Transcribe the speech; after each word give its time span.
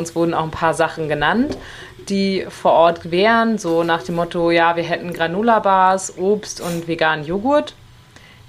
Uns 0.00 0.16
wurden 0.16 0.32
auch 0.32 0.44
ein 0.44 0.50
paar 0.50 0.72
Sachen 0.72 1.10
genannt, 1.10 1.58
die 2.08 2.46
vor 2.48 2.72
Ort 2.72 3.10
wären, 3.10 3.58
so 3.58 3.84
nach 3.84 4.02
dem 4.02 4.14
Motto, 4.14 4.50
ja, 4.50 4.74
wir 4.74 4.82
hätten 4.82 5.12
Granola-Bars, 5.12 6.16
Obst 6.16 6.62
und 6.62 6.88
veganen 6.88 7.26
Joghurt. 7.26 7.74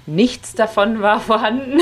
Nichts 0.05 0.53
davon 0.53 1.01
war 1.01 1.19
vorhanden. 1.19 1.81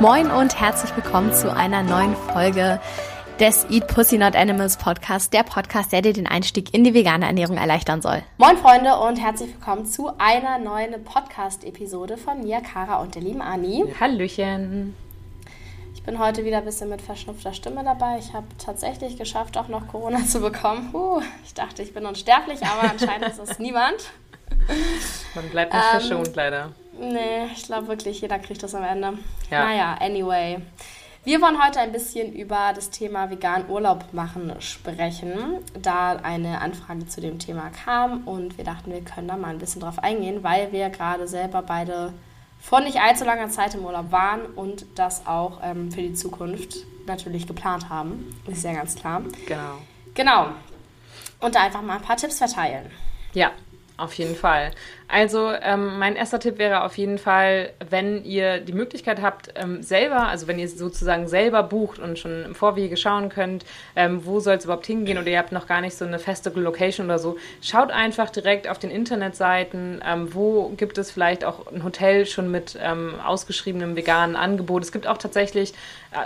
Moin 0.00 0.30
und 0.30 0.58
herzlich 0.58 0.96
willkommen 0.96 1.34
zu 1.34 1.54
einer 1.54 1.82
neuen 1.82 2.16
Folge 2.32 2.80
des 3.40 3.66
Eat 3.68 3.86
Pussy 3.88 4.16
Not 4.16 4.34
Animals 4.34 4.78
Podcast, 4.78 5.32
der 5.32 5.42
Podcast, 5.42 5.92
der 5.92 6.00
dir 6.00 6.14
den 6.14 6.26
Einstieg 6.26 6.72
in 6.72 6.84
die 6.84 6.94
vegane 6.94 7.26
Ernährung 7.26 7.58
erleichtern 7.58 8.00
soll. 8.00 8.22
Moin 8.38 8.56
Freunde 8.56 8.96
und 8.96 9.16
herzlich 9.16 9.52
willkommen 9.52 9.84
zu 9.84 10.10
einer 10.18 10.58
neuen 10.58 11.04
Podcast-Episode 11.04 12.16
von 12.16 12.42
mir, 12.42 12.62
Kara 12.62 12.96
und 13.02 13.14
der 13.14 13.22
lieben 13.22 13.42
Ani. 13.42 13.84
Hallöchen. 14.00 14.96
Ich 15.94 16.02
bin 16.02 16.18
heute 16.18 16.46
wieder 16.46 16.58
ein 16.58 16.64
bisschen 16.64 16.88
mit 16.88 17.02
verschnupfter 17.02 17.52
Stimme 17.52 17.84
dabei. 17.84 18.18
Ich 18.18 18.32
habe 18.32 18.46
tatsächlich 18.56 19.18
geschafft, 19.18 19.58
auch 19.58 19.68
noch 19.68 19.86
Corona 19.88 20.24
zu 20.24 20.40
bekommen. 20.40 20.88
Huh, 20.94 21.20
ich 21.44 21.52
dachte, 21.52 21.82
ich 21.82 21.92
bin 21.92 22.06
unsterblich, 22.06 22.60
aber 22.64 22.90
anscheinend 22.90 23.28
ist 23.28 23.38
es 23.38 23.58
niemand. 23.58 24.12
Man 25.34 25.48
bleibt 25.50 25.74
nicht 25.74 25.84
ähm, 25.92 26.00
verschont, 26.00 26.34
leider. 26.36 26.72
Nee, 26.98 27.46
ich 27.54 27.64
glaube 27.64 27.88
wirklich, 27.88 28.22
jeder 28.22 28.38
kriegt 28.38 28.62
das 28.62 28.74
am 28.74 28.84
Ende. 28.84 29.18
Ja. 29.50 29.64
Naja, 29.64 29.96
anyway. 30.00 30.58
Wir 31.26 31.40
wollen 31.40 31.60
heute 31.60 31.80
ein 31.80 31.90
bisschen 31.90 32.32
über 32.32 32.70
das 32.72 32.90
Thema 32.90 33.30
vegan 33.30 33.68
Urlaub 33.68 34.12
machen 34.12 34.54
sprechen, 34.60 35.58
da 35.74 36.12
eine 36.12 36.60
Anfrage 36.60 37.08
zu 37.08 37.20
dem 37.20 37.40
Thema 37.40 37.68
kam 37.70 38.28
und 38.28 38.56
wir 38.56 38.64
dachten, 38.64 38.92
wir 38.92 39.00
können 39.00 39.26
da 39.26 39.36
mal 39.36 39.48
ein 39.48 39.58
bisschen 39.58 39.80
drauf 39.80 39.98
eingehen, 39.98 40.44
weil 40.44 40.70
wir 40.70 40.88
gerade 40.88 41.26
selber 41.26 41.62
beide 41.62 42.12
vor 42.60 42.80
nicht 42.80 43.00
allzu 43.00 43.24
langer 43.24 43.48
Zeit 43.48 43.74
im 43.74 43.84
Urlaub 43.84 44.12
waren 44.12 44.42
und 44.54 44.86
das 44.94 45.26
auch 45.26 45.58
ähm, 45.64 45.90
für 45.90 46.00
die 46.00 46.14
Zukunft 46.14 46.76
natürlich 47.08 47.48
geplant 47.48 47.88
haben. 47.88 48.40
Ist 48.46 48.62
ja 48.62 48.72
ganz 48.72 48.94
klar. 48.94 49.24
Genau. 49.46 49.78
Genau. 50.14 50.50
Und 51.40 51.56
da 51.56 51.62
einfach 51.62 51.82
mal 51.82 51.96
ein 51.96 52.02
paar 52.02 52.16
Tipps 52.16 52.38
verteilen. 52.38 52.88
Ja, 53.32 53.50
auf 53.96 54.12
jeden 54.14 54.36
Fall. 54.36 54.70
Also 55.08 55.52
ähm, 55.62 55.98
mein 55.98 56.16
erster 56.16 56.40
Tipp 56.40 56.58
wäre 56.58 56.82
auf 56.82 56.98
jeden 56.98 57.18
Fall, 57.18 57.70
wenn 57.90 58.24
ihr 58.24 58.58
die 58.58 58.72
Möglichkeit 58.72 59.22
habt, 59.22 59.50
ähm, 59.54 59.82
selber, 59.82 60.26
also 60.26 60.48
wenn 60.48 60.58
ihr 60.58 60.68
sozusagen 60.68 61.28
selber 61.28 61.62
bucht 61.62 62.00
und 62.00 62.18
schon 62.18 62.44
im 62.44 62.54
Vorwege 62.56 62.96
schauen 62.96 63.28
könnt, 63.28 63.64
ähm, 63.94 64.26
wo 64.26 64.40
soll 64.40 64.56
es 64.56 64.64
überhaupt 64.64 64.86
hingehen 64.86 65.16
oder 65.18 65.28
ihr 65.28 65.38
habt 65.38 65.52
noch 65.52 65.68
gar 65.68 65.80
nicht 65.80 65.96
so 65.96 66.04
eine 66.04 66.18
feste 66.18 66.50
Location 66.50 67.06
oder 67.06 67.20
so, 67.20 67.36
schaut 67.62 67.92
einfach 67.92 68.30
direkt 68.30 68.68
auf 68.68 68.80
den 68.80 68.90
Internetseiten, 68.90 70.02
ähm, 70.04 70.34
wo 70.34 70.70
gibt 70.76 70.98
es 70.98 71.12
vielleicht 71.12 71.44
auch 71.44 71.66
ein 71.68 71.84
Hotel 71.84 72.26
schon 72.26 72.50
mit 72.50 72.76
ähm, 72.82 73.14
ausgeschriebenem 73.24 73.94
veganen 73.94 74.34
Angebot. 74.34 74.82
Es 74.82 74.90
gibt 74.90 75.06
auch 75.06 75.18
tatsächlich, 75.18 75.72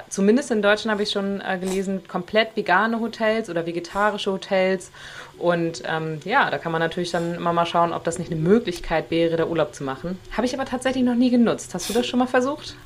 zumindest 0.09 0.51
in 0.51 0.63
Deutschland 0.63 0.93
habe 0.93 1.03
ich 1.03 1.11
schon 1.11 1.41
äh, 1.41 1.59
gelesen, 1.59 2.07
komplett 2.07 2.57
vegane 2.57 3.01
Hotels 3.01 3.51
oder 3.51 3.67
vegetarische 3.67 4.33
Hotels. 4.33 4.91
Und 5.39 5.83
ähm, 5.87 6.21
ja, 6.25 6.51
da 6.51 6.59
kann 6.59 6.73
man 6.73 6.81
natürlich 6.81 7.11
dann 7.11 7.35
immer 7.35 7.53
mal 7.53 7.67
schauen, 7.67 7.93
ob 7.93 8.05
das 8.05 8.19
nicht 8.19 8.31
eine 8.31 8.41
Möglichkeit 8.41 9.11
wäre, 9.11 9.37
da 9.37 9.47
Urlaub 9.47 9.75
zu 9.75 9.85
machen. 9.85 10.19
Habe 10.37 10.47
ich 10.47 10.55
aber 10.55 10.65
tatsächlich 10.65 11.05
noch 11.05 11.15
nie 11.15 11.31
genutzt. 11.31 11.75
Hast 11.75 11.89
du 11.89 11.95
das 11.95 12.07
schon 12.07 12.19
mal 12.19 12.27
versucht? 12.27 12.77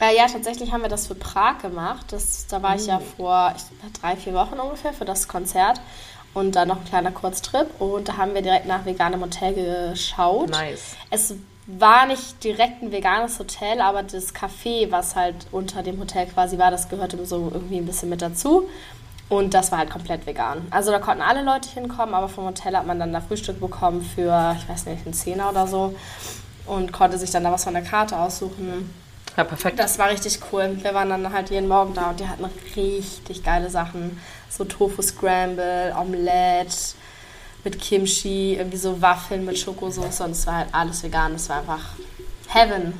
Äh, 0.00 0.16
ja, 0.16 0.26
tatsächlich 0.26 0.72
haben 0.72 0.82
wir 0.82 0.88
das 0.88 1.08
für 1.08 1.16
Prag 1.16 1.58
gemacht. 1.58 2.06
Das, 2.10 2.46
da 2.46 2.62
war 2.62 2.70
mhm. 2.70 2.76
ich 2.76 2.86
ja 2.86 3.00
oh. 3.00 3.16
vor 3.16 3.54
ich, 3.56 4.00
drei, 4.00 4.16
vier 4.16 4.34
Wochen 4.34 4.58
ungefähr 4.58 4.92
für 4.92 5.04
das 5.04 5.26
Konzert. 5.26 5.80
Und 6.34 6.54
dann 6.54 6.68
noch 6.68 6.78
ein 6.78 6.84
kleiner 6.84 7.10
Kurztrip. 7.10 7.80
Und 7.80 8.08
da 8.08 8.16
haben 8.16 8.34
wir 8.34 8.42
direkt 8.42 8.66
nach 8.66 8.86
veganem 8.86 9.20
Hotel 9.20 9.54
geschaut. 9.54 10.50
Nice. 10.50 10.96
Es 11.10 11.34
war 11.68 12.06
nicht 12.06 12.42
direkt 12.42 12.82
ein 12.82 12.90
veganes 12.92 13.38
Hotel, 13.38 13.82
aber 13.82 14.02
das 14.02 14.34
Café, 14.34 14.90
was 14.90 15.14
halt 15.14 15.36
unter 15.52 15.82
dem 15.82 16.00
Hotel 16.00 16.26
quasi 16.26 16.58
war, 16.58 16.70
das 16.70 16.88
gehörte 16.88 17.24
so 17.26 17.50
irgendwie 17.52 17.76
ein 17.76 17.84
bisschen 17.84 18.08
mit 18.08 18.22
dazu. 18.22 18.68
Und 19.28 19.52
das 19.52 19.70
war 19.70 19.78
halt 19.78 19.90
komplett 19.90 20.24
vegan. 20.24 20.66
Also 20.70 20.90
da 20.90 20.98
konnten 20.98 21.20
alle 21.20 21.42
Leute 21.42 21.68
hinkommen, 21.68 22.14
aber 22.14 22.30
vom 22.30 22.46
Hotel 22.46 22.74
hat 22.74 22.86
man 22.86 22.98
dann 22.98 23.12
da 23.12 23.20
Frühstück 23.20 23.60
bekommen 23.60 24.00
für, 24.00 24.56
ich 24.58 24.66
weiß 24.66 24.86
nicht, 24.86 25.04
einen 25.04 25.12
Zehner 25.12 25.50
oder 25.50 25.66
so. 25.66 25.94
Und 26.64 26.92
konnte 26.92 27.18
sich 27.18 27.30
dann 27.30 27.44
da 27.44 27.52
was 27.52 27.64
von 27.64 27.74
der 27.74 27.82
Karte 27.82 28.18
aussuchen. 28.18 28.94
Ja, 29.36 29.44
perfekt. 29.44 29.78
Das 29.78 29.98
war 29.98 30.08
richtig 30.08 30.40
cool. 30.50 30.78
Wir 30.80 30.94
waren 30.94 31.10
dann 31.10 31.30
halt 31.30 31.50
jeden 31.50 31.68
Morgen 31.68 31.92
da 31.92 32.10
und 32.10 32.20
die 32.20 32.26
hatten 32.26 32.46
richtig 32.76 33.44
geile 33.44 33.68
Sachen. 33.68 34.18
So 34.48 34.64
Tofu 34.64 35.02
Scramble, 35.02 35.94
Omelette 35.98 36.94
mit 37.64 37.80
Kimchi, 37.80 38.56
irgendwie 38.56 38.76
so 38.76 39.00
Waffeln 39.00 39.44
mit 39.44 39.58
Schokosauce 39.58 40.20
und 40.20 40.30
es 40.32 40.46
war 40.46 40.56
halt 40.56 40.68
alles 40.72 41.02
vegan. 41.02 41.34
Es 41.34 41.48
war 41.48 41.58
einfach 41.58 41.94
Heaven. 42.48 42.94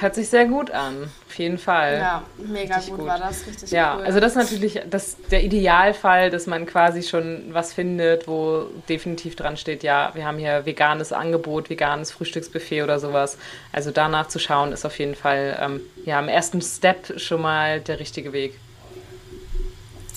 Hört 0.00 0.16
sich 0.16 0.28
sehr 0.28 0.46
gut 0.46 0.72
an, 0.72 1.10
auf 1.28 1.38
jeden 1.38 1.58
Fall. 1.58 1.98
Ja, 1.98 2.22
mega 2.38 2.78
gut, 2.80 2.98
gut, 2.98 3.06
war 3.06 3.18
das, 3.18 3.46
richtig 3.46 3.70
ja, 3.70 3.96
cool. 3.96 4.04
also 4.04 4.18
das 4.18 4.32
ist 4.32 4.36
natürlich 4.36 4.80
das, 4.90 5.16
der 5.30 5.44
Idealfall, 5.44 6.30
dass 6.30 6.46
man 6.46 6.66
quasi 6.66 7.04
schon 7.04 7.44
was 7.52 7.72
findet, 7.72 8.26
wo 8.26 8.66
definitiv 8.88 9.36
dran 9.36 9.56
steht, 9.56 9.84
ja, 9.84 10.10
wir 10.14 10.26
haben 10.26 10.38
hier 10.38 10.66
veganes 10.66 11.12
Angebot, 11.12 11.70
veganes 11.70 12.10
Frühstücksbuffet 12.10 12.82
oder 12.82 12.98
sowas. 12.98 13.38
Also 13.72 13.92
danach 13.92 14.26
zu 14.26 14.40
schauen, 14.40 14.72
ist 14.72 14.84
auf 14.84 14.98
jeden 14.98 15.14
Fall 15.14 15.56
ähm, 15.60 15.80
ja, 16.04 16.18
im 16.18 16.28
ersten 16.28 16.60
Step 16.60 17.20
schon 17.20 17.40
mal 17.42 17.80
der 17.80 18.00
richtige 18.00 18.32
Weg. 18.32 18.58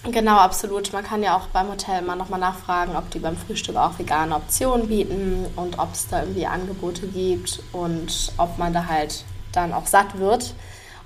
Genau, 0.06 0.38
absolut. 0.38 0.94
Man 0.94 1.04
kann 1.04 1.24
ja 1.24 1.36
auch 1.36 1.48
beim 1.48 1.70
Hotel 1.70 2.02
immer 2.02 2.16
nochmal 2.16 2.40
nachfragen, 2.40 2.96
ob 2.96 3.10
die 3.12 3.20
beim 3.20 3.36
Frühstück 3.36 3.76
auch 3.76 4.00
vegane 4.00 4.34
Optionen 4.34 4.88
bieten 4.88 5.46
und 5.58 5.78
ob 5.78 5.94
es 5.94 6.08
da 6.08 6.22
irgendwie 6.22 6.46
Angebote 6.46 7.08
gibt 7.08 7.62
und 7.74 8.32
ob 8.38 8.58
man 8.58 8.74
da 8.74 8.88
halt 8.88 9.26
dann 9.52 9.74
auch 9.74 9.88
satt 9.88 10.18
wird. 10.18 10.54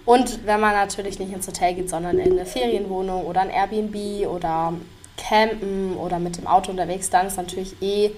Und 0.06 0.46
wenn 0.46 0.60
man 0.60 0.74
natürlich 0.74 1.18
nicht 1.18 1.34
ins 1.34 1.48
Hotel 1.48 1.74
geht, 1.74 1.90
sondern 1.90 2.20
in 2.20 2.34
eine 2.34 2.46
Ferienwohnung 2.46 3.26
oder 3.26 3.42
ein 3.42 3.50
Airbnb 3.50 4.28
oder 4.28 4.74
campen 5.18 5.96
oder 5.98 6.20
mit 6.20 6.38
dem 6.38 6.46
Auto 6.46 6.72
unterwegs, 6.72 7.10
dann 7.10 7.28
ist 7.28 7.38
natürlich 7.38 7.82
eh 7.82 8.12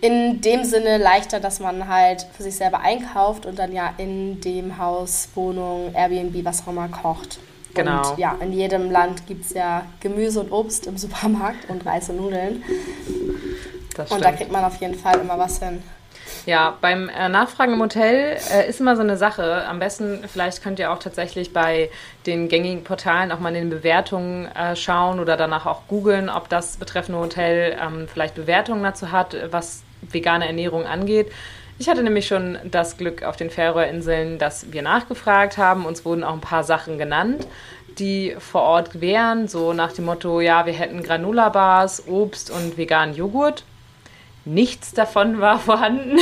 in 0.00 0.40
dem 0.40 0.64
Sinne 0.64 0.96
leichter, 0.96 1.40
dass 1.40 1.60
man 1.60 1.88
halt 1.88 2.26
für 2.32 2.42
sich 2.42 2.56
selber 2.56 2.80
einkauft 2.80 3.44
und 3.44 3.58
dann 3.58 3.72
ja 3.72 3.92
in 3.98 4.40
dem 4.40 4.78
Haus, 4.78 5.28
Wohnung, 5.34 5.92
Airbnb, 5.94 6.42
was 6.44 6.62
auch 6.62 6.68
immer 6.68 6.88
kocht. 6.88 7.38
Genau. 7.74 8.10
Und 8.10 8.18
ja, 8.18 8.36
in 8.40 8.52
jedem 8.52 8.90
Land 8.90 9.26
gibt 9.26 9.44
es 9.44 9.54
ja 9.54 9.86
Gemüse 10.00 10.40
und 10.40 10.52
Obst 10.52 10.86
im 10.86 10.96
Supermarkt 10.96 11.68
und 11.68 11.86
Reis 11.86 12.08
und 12.10 12.16
Nudeln. 12.16 12.62
und 13.96 14.24
da 14.24 14.32
kriegt 14.32 14.50
man 14.50 14.64
auf 14.64 14.76
jeden 14.80 14.94
Fall 14.94 15.18
immer 15.20 15.38
was 15.38 15.58
hin. 15.58 15.82
Ja, 16.46 16.76
beim 16.80 17.08
äh, 17.08 17.28
Nachfragen 17.28 17.74
im 17.74 17.80
Hotel 17.80 18.38
äh, 18.52 18.68
ist 18.68 18.80
immer 18.80 18.96
so 18.96 19.02
eine 19.02 19.16
Sache. 19.16 19.66
Am 19.66 19.78
besten, 19.78 20.24
vielleicht 20.26 20.62
könnt 20.62 20.78
ihr 20.78 20.90
auch 20.90 20.98
tatsächlich 20.98 21.52
bei 21.52 21.90
den 22.26 22.48
gängigen 22.48 22.84
Portalen 22.84 23.30
auch 23.32 23.40
mal 23.40 23.50
in 23.50 23.68
den 23.68 23.70
Bewertungen 23.70 24.46
äh, 24.54 24.74
schauen 24.74 25.20
oder 25.20 25.36
danach 25.36 25.66
auch 25.66 25.82
googeln, 25.88 26.28
ob 26.30 26.48
das 26.48 26.76
betreffende 26.76 27.20
Hotel 27.20 27.76
ähm, 27.80 28.08
vielleicht 28.10 28.34
Bewertungen 28.34 28.82
dazu 28.82 29.12
hat, 29.12 29.36
was 29.50 29.82
vegane 30.02 30.46
Ernährung 30.46 30.86
angeht. 30.86 31.30
Ich 31.80 31.88
hatte 31.88 32.02
nämlich 32.02 32.26
schon 32.26 32.58
das 32.70 32.98
Glück 32.98 33.22
auf 33.22 33.36
den 33.36 33.48
Färöerinseln, 33.48 34.36
dass 34.36 34.70
wir 34.70 34.82
nachgefragt 34.82 35.56
haben. 35.56 35.86
Uns 35.86 36.04
wurden 36.04 36.24
auch 36.24 36.34
ein 36.34 36.42
paar 36.42 36.62
Sachen 36.62 36.98
genannt, 36.98 37.46
die 37.98 38.36
vor 38.38 38.60
Ort 38.60 39.00
wären, 39.00 39.48
so 39.48 39.72
nach 39.72 39.90
dem 39.90 40.04
Motto, 40.04 40.42
ja, 40.42 40.66
wir 40.66 40.74
hätten 40.74 41.02
Granola-Bars, 41.02 42.06
Obst 42.06 42.50
und 42.50 42.76
veganen 42.76 43.14
Joghurt. 43.14 43.64
Nichts 44.46 44.92
davon 44.92 45.38
war 45.40 45.58
vorhanden. 45.58 46.18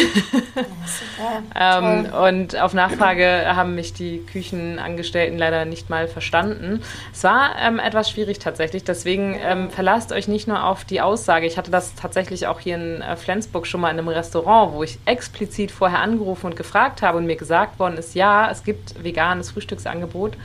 ähm, 1.55 2.06
und 2.12 2.61
auf 2.61 2.75
Nachfrage 2.75 3.55
haben 3.55 3.77
mich 3.77 3.93
die 3.93 4.19
Küchenangestellten 4.19 5.39
leider 5.39 5.65
nicht 5.65 5.89
mal 5.89 6.09
verstanden. 6.09 6.83
Es 7.12 7.23
war 7.23 7.51
ähm, 7.61 7.79
etwas 7.79 8.11
schwierig 8.11 8.41
tatsächlich, 8.41 8.83
deswegen 8.83 9.39
ähm, 9.41 9.71
verlasst 9.71 10.11
euch 10.11 10.27
nicht 10.27 10.49
nur 10.49 10.65
auf 10.65 10.84
die 10.84 11.01
Aussage. 11.01 11.47
Ich 11.47 11.56
hatte 11.56 11.71
das 11.71 11.95
tatsächlich 11.95 12.49
auch 12.49 12.59
hier 12.59 12.75
in 12.75 13.03
äh, 13.03 13.15
Flensburg 13.17 13.69
schon 13.69 13.81
mal 13.81 13.91
in 13.91 13.99
einem 14.01 14.09
Restaurant, 14.09 14.75
wo 14.75 14.83
ich 14.83 14.99
explizit 15.05 15.71
vorher 15.71 16.00
angerufen 16.00 16.47
und 16.47 16.56
gefragt 16.56 17.03
habe 17.03 17.19
und 17.19 17.26
mir 17.26 17.37
gesagt 17.37 17.79
worden 17.79 17.99
ist, 17.99 18.17
ja, 18.17 18.50
es 18.50 18.64
gibt 18.64 19.03
veganes 19.03 19.53
Frühstücksangebot. 19.53 20.37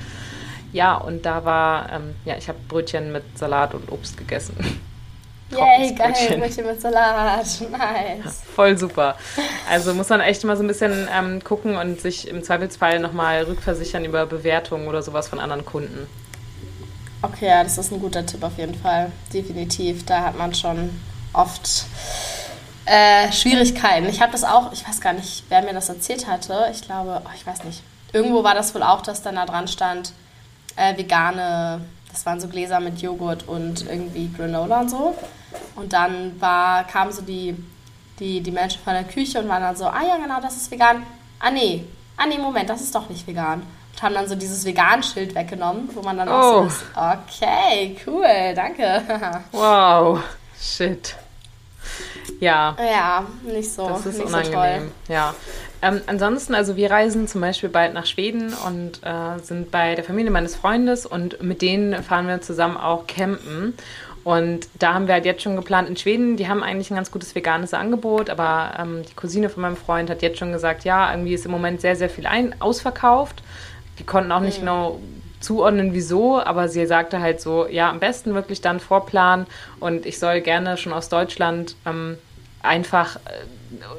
Ja, 0.73 0.95
und 0.95 1.25
da 1.25 1.43
war, 1.43 1.91
ähm, 1.91 2.15
ja, 2.25 2.37
ich 2.37 2.49
habe 2.49 2.59
Brötchen 2.67 3.11
mit 3.11 3.23
Salat 3.37 3.73
und 3.73 3.91
Obst 3.91 4.17
gegessen. 4.17 4.55
Yay, 5.53 5.93
geil, 5.93 6.39
Brötchen 6.39 6.65
mit 6.65 6.81
Salat. 6.81 7.45
Nice. 7.71 8.41
Voll 8.55 8.77
super. 8.77 9.15
Also 9.69 9.93
muss 9.93 10.09
man 10.09 10.21
echt 10.21 10.43
mal 10.43 10.55
so 10.57 10.63
ein 10.63 10.67
bisschen 10.67 11.07
ähm, 11.13 11.43
gucken 11.43 11.75
und 11.75 11.99
sich 12.01 12.27
im 12.27 12.43
Zweifelsfall 12.43 12.99
nochmal 12.99 13.43
rückversichern 13.43 14.05
über 14.05 14.25
Bewertungen 14.25 14.87
oder 14.87 15.01
sowas 15.01 15.27
von 15.27 15.39
anderen 15.39 15.65
Kunden. 15.65 16.07
Okay, 17.21 17.47
ja, 17.47 17.63
das 17.63 17.77
ist 17.77 17.91
ein 17.91 17.99
guter 17.99 18.25
Tipp 18.25 18.43
auf 18.43 18.57
jeden 18.57 18.75
Fall. 18.75 19.11
Definitiv. 19.33 20.05
Da 20.05 20.21
hat 20.21 20.37
man 20.37 20.53
schon 20.53 20.89
oft 21.31 21.85
äh, 22.85 23.31
Schwierigkeiten. 23.31 24.07
Ich 24.07 24.21
habe 24.21 24.31
das 24.33 24.43
auch, 24.43 24.73
ich 24.73 24.87
weiß 24.87 24.99
gar 24.99 25.13
nicht, 25.13 25.43
wer 25.49 25.61
mir 25.61 25.73
das 25.73 25.89
erzählt 25.89 26.27
hatte. 26.27 26.67
Ich 26.71 26.81
glaube, 26.81 27.21
oh, 27.23 27.29
ich 27.35 27.45
weiß 27.47 27.63
nicht. 27.63 27.81
Irgendwo 28.11 28.43
war 28.43 28.53
das 28.53 28.75
wohl 28.75 28.83
auch, 28.83 29.01
dass 29.01 29.21
dann 29.21 29.35
da 29.35 29.45
dran 29.45 29.67
stand, 29.67 30.11
äh, 30.75 30.97
vegane 30.97 31.81
das 32.13 32.27
waren 32.27 32.39
so 32.39 32.47
Gläser 32.47 32.79
mit 32.79 33.01
Joghurt 33.01 33.47
und 33.47 33.87
irgendwie 33.89 34.31
Granola 34.31 34.81
und 34.81 34.89
so. 34.89 35.15
Und 35.75 35.93
dann 35.93 36.39
war, 36.39 36.85
kam 36.85 37.11
so 37.11 37.21
die 37.21 37.55
die, 38.19 38.41
die 38.41 38.51
Menschen 38.51 38.81
von 38.83 38.93
der 38.93 39.03
Küche 39.03 39.39
und 39.39 39.49
waren 39.49 39.61
dann 39.61 39.75
so, 39.75 39.85
ah 39.85 40.01
ja, 40.07 40.17
genau, 40.17 40.39
das 40.41 40.55
ist 40.55 40.71
vegan. 40.71 41.03
Ah 41.39 41.51
nee, 41.51 41.83
ah 42.17 42.25
nee, 42.27 42.37
Moment, 42.37 42.69
das 42.69 42.81
ist 42.81 42.93
doch 42.93 43.09
nicht 43.09 43.27
vegan. 43.27 43.61
Und 43.61 44.01
haben 44.01 44.15
dann 44.15 44.27
so 44.27 44.35
dieses 44.35 44.65
Vegan-Schild 44.65 45.35
weggenommen, 45.35 45.89
wo 45.93 46.01
man 46.01 46.17
dann 46.17 46.29
oh. 46.29 46.31
auch 46.31 46.61
so 46.61 46.67
ist, 46.67 46.83
okay, 46.95 47.97
cool, 48.07 48.53
danke. 48.55 49.01
wow, 49.51 50.19
shit. 50.59 51.15
Ja. 52.39 52.75
Ja, 52.79 53.25
nicht 53.43 53.71
so. 53.71 53.87
Das 53.87 54.05
ist 54.05 54.17
nicht 54.17 54.27
unangenehm. 54.27 54.91
So 55.07 55.13
ja. 55.13 55.35
Ähm, 55.81 56.01
ansonsten, 56.07 56.55
also 56.55 56.77
wir 56.77 56.89
reisen 56.89 57.27
zum 57.27 57.41
Beispiel 57.41 57.69
bald 57.69 57.93
nach 57.93 58.05
Schweden 58.05 58.53
und 58.65 59.03
äh, 59.03 59.39
sind 59.41 59.69
bei 59.69 59.95
der 59.95 60.05
Familie 60.05 60.31
meines 60.31 60.55
Freundes 60.55 61.05
und 61.05 61.41
mit 61.43 61.61
denen 61.61 62.01
fahren 62.03 62.27
wir 62.27 62.41
zusammen 62.41 62.77
auch 62.77 63.05
campen. 63.05 63.73
Und 64.23 64.67
da 64.79 64.93
haben 64.93 65.07
wir 65.07 65.15
halt 65.15 65.25
jetzt 65.25 65.41
schon 65.41 65.55
geplant 65.55 65.89
in 65.89 65.97
Schweden, 65.97 66.37
die 66.37 66.47
haben 66.47 66.63
eigentlich 66.63 66.89
ein 66.91 66.95
ganz 66.95 67.11
gutes 67.11 67.35
veganes 67.35 67.73
Angebot, 67.73 68.29
aber 68.29 68.73
ähm, 68.79 69.03
die 69.07 69.13
Cousine 69.15 69.49
von 69.49 69.61
meinem 69.61 69.75
Freund 69.75 70.09
hat 70.09 70.21
jetzt 70.21 70.39
schon 70.39 70.53
gesagt, 70.53 70.85
ja, 70.85 71.11
irgendwie 71.11 71.33
ist 71.33 71.45
im 71.45 71.51
Moment 71.51 71.81
sehr, 71.81 71.95
sehr 71.95 72.09
viel 72.09 72.25
ein 72.25 72.55
ausverkauft. 72.61 73.43
Die 73.99 74.05
konnten 74.05 74.31
auch 74.31 74.39
nicht 74.39 74.59
mhm. 74.59 74.65
genau 74.65 74.99
zuordnen, 75.41 75.93
wieso, 75.93 76.39
aber 76.39 76.69
sie 76.69 76.85
sagte 76.85 77.19
halt 77.19 77.41
so, 77.41 77.67
ja, 77.67 77.89
am 77.89 77.99
besten 77.99 78.33
wirklich 78.33 78.61
dann 78.61 78.79
vorplanen 78.79 79.45
und 79.81 80.05
ich 80.05 80.17
soll 80.17 80.39
gerne 80.39 80.77
schon 80.77 80.93
aus 80.93 81.09
Deutschland 81.09 81.75
ähm, 81.85 82.17
einfach 82.63 83.17
äh, 83.17 83.19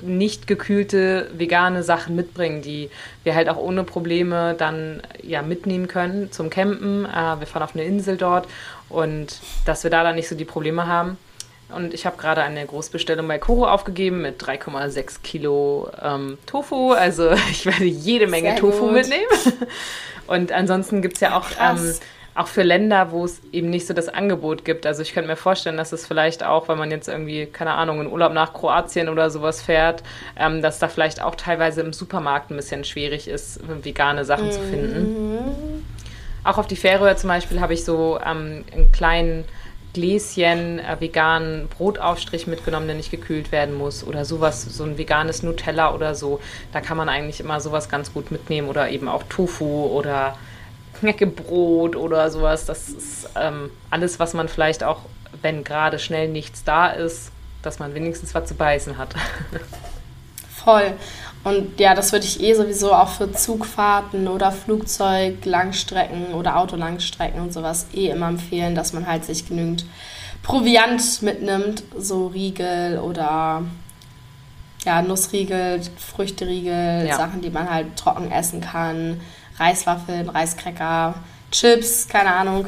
nicht 0.05 0.47
gekühlte 0.47 1.31
vegane 1.35 1.83
Sachen 1.83 2.17
mitbringen, 2.17 2.63
die 2.63 2.91
wir 3.23 3.35
halt 3.35 3.49
auch 3.49 3.57
ohne 3.57 3.85
Probleme 3.85 4.55
dann 4.59 5.03
ja 5.23 5.43
mitnehmen 5.43 5.87
können 5.87 6.33
zum 6.33 6.51
Campen. 6.51 7.05
Äh, 7.05 7.41
wir 7.41 7.47
fahren 7.47 7.63
auf 7.63 7.75
eine 7.75 7.85
Insel 7.85 8.17
dort 8.17 8.49
und 8.89 9.39
dass 9.65 9.85
wir 9.85 9.91
da 9.91 10.03
dann 10.03 10.17
nicht 10.17 10.29
so 10.29 10.35
die 10.35 10.45
Probleme 10.45 10.87
haben. 10.87 11.17
Und 11.75 11.95
ich 11.95 12.07
habe 12.07 12.17
gerade 12.17 12.43
eine 12.43 12.65
Großbestellung 12.67 13.27
bei 13.27 13.39
Koro 13.39 13.67
aufgegeben 13.67 14.23
mit 14.23 14.43
3,6 14.43 15.23
Kilo 15.23 15.91
ähm, 16.03 16.39
Tofu. 16.47 16.93
Also 16.93 17.33
ich 17.51 17.67
werde 17.67 17.85
jede 17.85 18.27
Menge 18.27 18.51
Sehr 18.51 18.59
Tofu 18.59 18.87
gut. 18.87 18.93
mitnehmen. 18.93 19.27
Und 20.27 20.53
ansonsten 20.53 21.03
gibt 21.03 21.15
es 21.17 21.21
ja 21.21 21.37
auch, 21.37 21.47
ähm, 21.61 21.95
auch 22.35 22.49
für 22.49 22.63
Länder, 22.63 23.13
wo 23.13 23.25
es 23.25 23.41
eben 23.53 23.71
nicht 23.71 23.87
so 23.87 23.95
das 23.95 24.09
Angebot 24.09 24.65
gibt. 24.65 24.87
Also 24.87 25.03
ich 25.03 25.15
könnte 25.15 25.29
mir 25.29 25.37
vorstellen, 25.37 25.77
dass 25.77 25.93
es 25.93 26.07
vielleicht 26.07 26.43
auch, 26.45 26.69
wenn 26.69 26.79
man 26.79 26.91
jetzt 26.91 27.09
irgendwie, 27.09 27.47
keine 27.47 27.75
Ahnung, 27.75 28.01
in 28.01 28.07
Urlaub 28.09 28.33
nach 28.33 28.53
Kroatien 28.53 29.09
oder 29.09 29.31
sowas 29.31 29.63
fährt, 29.63 30.03
ähm, 30.37 30.61
dass 30.61 30.81
da 30.81 30.89
vielleicht 30.89 31.23
auch 31.23 31.37
teilweise 31.37 31.81
im 31.83 31.93
Supermarkt 31.93 32.51
ein 32.51 32.57
bisschen 32.57 32.85
schwierig 32.85 33.29
ist, 33.29 33.61
vegane 33.85 34.25
Sachen 34.25 34.47
mhm. 34.47 34.53
zu 34.53 34.61
finden. 34.61 35.35
Mhm. 35.35 35.85
Auch 36.43 36.59
auf 36.59 36.67
die 36.67 36.77
Färöer 36.77 37.17
zum 37.17 37.29
Beispiel 37.29 37.61
habe 37.61 37.73
ich 37.73 37.85
so 37.85 38.19
ähm, 38.19 38.65
einen 38.73 38.91
kleinen 38.93 39.45
Gläschen 39.95 40.81
äh, 40.81 40.97
veganen 40.99 41.69
Brotaufstrich 41.69 42.49
mitgenommen, 42.49 42.89
der 42.89 42.97
nicht 42.97 43.13
gekühlt 43.13 43.53
werden 43.53 43.77
muss 43.77 44.05
oder 44.05 44.25
sowas, 44.25 44.63
so 44.63 44.83
ein 44.83 44.99
veganes 44.99 45.45
Nutella 45.45 45.95
oder 45.95 46.17
so. 46.17 46.41
Da 46.73 46.81
kann 46.81 46.97
man 46.97 47.09
eigentlich 47.09 47.39
immer 47.39 47.61
sowas 47.61 47.89
ganz 47.89 48.13
gut 48.13 48.33
mitnehmen 48.33 48.69
oder 48.69 48.91
eben 48.91 49.09
auch 49.09 49.23
Tofu 49.23 49.87
oder 49.87 50.37
Knäckebrot 50.95 51.97
oder 51.97 52.31
sowas. 52.31 52.67
Das 52.67 52.89
ist 52.89 53.29
ähm, 53.37 53.71
alles, 53.91 54.19
was 54.19 54.35
man 54.35 54.49
vielleicht 54.49 54.85
auch, 54.85 55.01
wenn 55.43 55.65
gerade 55.65 55.99
schnell 55.99 56.29
nichts 56.29 56.65
da 56.65 56.89
ist, 56.89 57.31
dass 57.63 57.79
man 57.79 57.95
wenigstens 57.95 58.35
was 58.35 58.47
zu 58.47 58.55
beißen 58.55 58.99
hat. 58.99 59.15
Voll. 60.65 60.95
Und 61.45 61.79
ja, 61.79 61.95
das 61.95 62.13
würde 62.13 62.25
ich 62.25 62.43
eh 62.43 62.55
sowieso 62.55 62.95
auch 62.95 63.09
für 63.11 63.31
Zugfahrten 63.31 64.29
oder 64.29 64.51
Flugzeug, 64.51 65.45
Langstrecken 65.45 66.33
oder 66.33 66.57
Autolangstrecken 66.57 67.41
und 67.41 67.53
sowas 67.53 67.87
eh 67.93 68.09
immer 68.09 68.29
empfehlen, 68.29 68.75
dass 68.75 68.95
man 68.95 69.07
halt 69.07 69.27
sich 69.27 69.47
genügend 69.47 69.85
Proviant 70.43 71.23
mitnimmt, 71.23 71.85
so 71.99 72.29
Riegel 72.29 72.99
oder 72.99 73.63
ja, 74.85 75.03
Nussriegel, 75.03 75.81
Früchteriegel, 75.97 77.07
ja. 77.09 77.17
Sachen, 77.17 77.41
die 77.41 77.51
man 77.51 77.71
halt 77.71 77.97
trocken 77.97 78.31
essen 78.31 78.61
kann, 78.61 79.21
Reiswaffeln, 79.59 80.29
Reiskräcker, 80.29 81.15
Chips, 81.51 82.09
keine 82.09 82.33
Ahnung, 82.35 82.67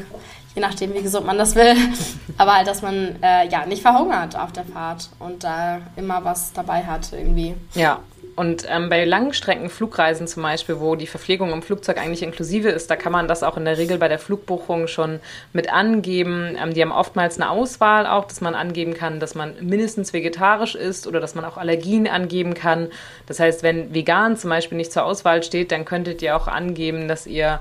je 0.55 0.61
nachdem, 0.61 0.93
wie 0.93 1.01
gesund 1.01 1.25
man 1.25 1.37
das 1.37 1.55
will. 1.55 1.75
Aber 2.37 2.55
halt, 2.55 2.67
dass 2.67 2.81
man 2.81 3.21
äh, 3.21 3.47
ja 3.47 3.65
nicht 3.65 3.81
verhungert 3.81 4.35
auf 4.35 4.51
der 4.51 4.65
Fahrt 4.65 5.09
und 5.19 5.43
da 5.43 5.81
immer 5.95 6.23
was 6.23 6.53
dabei 6.53 6.83
hat 6.83 7.11
irgendwie. 7.11 7.55
Ja, 7.73 7.99
und 8.37 8.67
ähm, 8.69 8.87
bei 8.87 9.03
Langstreckenflugreisen 9.03 10.27
zum 10.27 10.43
Beispiel, 10.43 10.79
wo 10.79 10.95
die 10.95 11.07
Verpflegung 11.07 11.51
im 11.51 11.63
Flugzeug 11.63 11.97
eigentlich 11.97 12.21
inklusive 12.21 12.69
ist, 12.69 12.91
da 12.91 12.95
kann 12.95 13.11
man 13.11 13.27
das 13.27 13.41
auch 13.41 13.57
in 13.57 13.65
der 13.65 13.79
Regel 13.79 13.97
bei 13.97 14.07
der 14.09 14.19
Flugbuchung 14.19 14.85
schon 14.85 15.21
mit 15.53 15.73
angeben. 15.73 16.55
Ähm, 16.55 16.75
die 16.75 16.83
haben 16.83 16.91
oftmals 16.91 17.41
eine 17.41 17.49
Auswahl 17.49 18.05
auch, 18.05 18.25
dass 18.25 18.39
man 18.39 18.53
angeben 18.53 18.93
kann, 18.93 19.19
dass 19.19 19.33
man 19.33 19.55
mindestens 19.59 20.13
vegetarisch 20.13 20.75
ist 20.75 21.07
oder 21.07 21.19
dass 21.19 21.33
man 21.33 21.45
auch 21.45 21.57
Allergien 21.57 22.07
angeben 22.07 22.53
kann. 22.53 22.89
Das 23.25 23.39
heißt, 23.39 23.63
wenn 23.63 23.95
vegan 23.95 24.37
zum 24.37 24.51
Beispiel 24.51 24.77
nicht 24.77 24.91
zur 24.91 25.05
Auswahl 25.05 25.41
steht, 25.41 25.71
dann 25.71 25.83
könntet 25.83 26.21
ihr 26.21 26.35
auch 26.35 26.47
angeben, 26.47 27.07
dass 27.07 27.25
ihr 27.25 27.59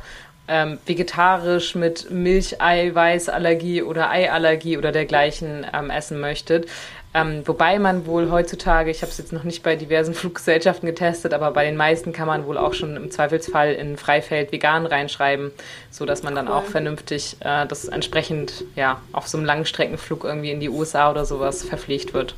ähm, 0.48 0.78
vegetarisch 0.86 1.74
mit 1.74 2.10
Milcheiweißallergie 2.10 3.82
oder 3.82 4.10
Eiallergie 4.10 4.78
oder 4.78 4.92
dergleichen 4.92 5.66
ähm, 5.72 5.90
essen 5.90 6.20
möchtet. 6.20 6.66
Ähm, 7.16 7.42
wobei 7.46 7.78
man 7.78 8.04
wohl 8.04 8.30
heutzutage, 8.30 8.90
ich 8.90 9.00
habe 9.00 9.10
es 9.10 9.16
jetzt 9.16 9.32
noch 9.32 9.42
nicht 9.42 9.62
bei 9.62 9.74
diversen 9.74 10.12
Fluggesellschaften 10.14 10.86
getestet, 10.86 11.32
aber 11.32 11.50
bei 11.50 11.64
den 11.64 11.74
meisten 11.74 12.12
kann 12.12 12.26
man 12.26 12.44
wohl 12.44 12.58
auch 12.58 12.74
schon 12.74 12.94
im 12.94 13.10
Zweifelsfall 13.10 13.72
in 13.72 13.96
Freifeld 13.96 14.52
vegan 14.52 14.84
reinschreiben, 14.84 15.50
sodass 15.90 16.22
man 16.22 16.34
dann 16.34 16.48
cool. 16.48 16.52
auch 16.54 16.64
vernünftig 16.64 17.38
äh, 17.40 17.64
das 17.66 17.86
entsprechend 17.86 18.64
ja 18.74 19.00
auf 19.12 19.28
so 19.28 19.38
einem 19.38 19.46
Langstreckenflug 19.46 20.24
irgendwie 20.24 20.50
in 20.50 20.60
die 20.60 20.68
USA 20.68 21.10
oder 21.10 21.24
sowas 21.24 21.64
verpflegt 21.64 22.12
wird. 22.12 22.34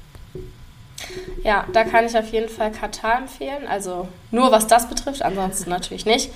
Ja, 1.43 1.67
da 1.73 1.83
kann 1.83 2.07
ich 2.07 2.17
auf 2.17 2.31
jeden 2.31 2.49
Fall 2.49 2.71
Katar 2.71 3.19
empfehlen. 3.19 3.67
Also 3.69 4.07
nur 4.31 4.53
was 4.53 4.69
das 4.69 4.89
betrifft, 4.89 5.23
ansonsten 5.23 5.71
natürlich 5.71 6.07
nicht. 6.07 6.31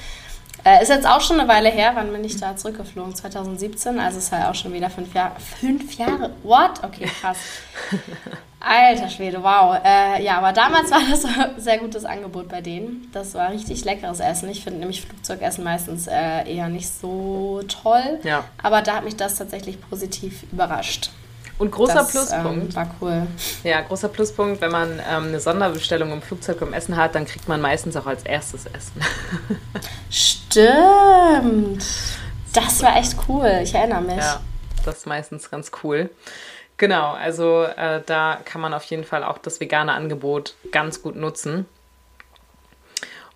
Äh, 0.64 0.82
ist 0.82 0.90
jetzt 0.90 1.06
auch 1.06 1.20
schon 1.20 1.40
eine 1.40 1.48
Weile 1.48 1.68
her, 1.70 1.92
wann 1.94 2.12
bin 2.12 2.24
ich 2.24 2.36
da 2.36 2.56
zurückgeflogen? 2.56 3.14
2017, 3.14 3.98
also 3.98 4.18
ist 4.18 4.30
halt 4.30 4.46
auch 4.46 4.54
schon 4.54 4.72
wieder 4.72 4.90
fünf 4.90 5.12
Jahre. 5.12 5.32
Fünf 5.60 5.94
Jahre? 5.94 6.30
What? 6.42 6.84
Okay, 6.84 7.10
krass. 7.20 7.38
Alter 8.60 9.08
Schwede, 9.08 9.42
wow. 9.42 9.76
Äh, 9.84 10.22
ja, 10.22 10.38
aber 10.38 10.52
damals 10.52 10.90
war 10.92 11.00
das 11.10 11.24
ein 11.24 11.60
sehr 11.60 11.78
gutes 11.78 12.04
Angebot 12.04 12.48
bei 12.48 12.60
denen. 12.60 13.08
Das 13.12 13.34
war 13.34 13.50
richtig 13.50 13.84
leckeres 13.84 14.20
Essen. 14.20 14.48
Ich 14.50 14.62
finde 14.62 14.78
nämlich 14.78 15.02
Flugzeugessen 15.02 15.64
meistens 15.64 16.06
äh, 16.06 16.48
eher 16.48 16.68
nicht 16.68 16.88
so 16.88 17.62
toll. 17.66 18.20
Ja. 18.22 18.44
Aber 18.62 18.82
da 18.82 18.96
hat 18.96 19.04
mich 19.04 19.16
das 19.16 19.34
tatsächlich 19.34 19.80
positiv 19.80 20.44
überrascht. 20.52 21.10
Und 21.58 21.70
großer 21.70 21.94
das, 21.94 22.10
Pluspunkt. 22.10 22.64
Ähm, 22.64 22.74
war 22.74 22.94
cool. 23.00 23.26
Ja, 23.64 23.80
großer 23.82 24.08
Pluspunkt, 24.08 24.60
wenn 24.60 24.72
man 24.72 25.00
ähm, 25.10 25.28
eine 25.28 25.40
Sonderbestellung 25.40 26.12
im 26.12 26.22
Flugzeug 26.22 26.60
beim 26.60 26.72
Essen 26.72 26.96
hat, 26.96 27.14
dann 27.14 27.26
kriegt 27.26 27.48
man 27.48 27.60
meistens 27.60 27.96
auch 27.96 28.06
als 28.06 28.22
erstes 28.22 28.66
Essen. 28.66 29.00
Stimmt. 30.10 30.41
Das 32.52 32.82
war 32.82 32.96
echt 32.96 33.16
cool. 33.28 33.60
Ich 33.62 33.74
erinnere 33.74 34.02
mich. 34.02 34.16
Ja, 34.16 34.40
das 34.84 34.98
ist 34.98 35.06
meistens 35.06 35.50
ganz 35.50 35.70
cool. 35.82 36.10
Genau, 36.76 37.12
also 37.12 37.62
äh, 37.62 38.02
da 38.04 38.40
kann 38.44 38.60
man 38.60 38.74
auf 38.74 38.84
jeden 38.84 39.04
Fall 39.04 39.24
auch 39.24 39.38
das 39.38 39.60
vegane 39.60 39.92
Angebot 39.92 40.54
ganz 40.72 41.02
gut 41.02 41.16
nutzen. 41.16 41.66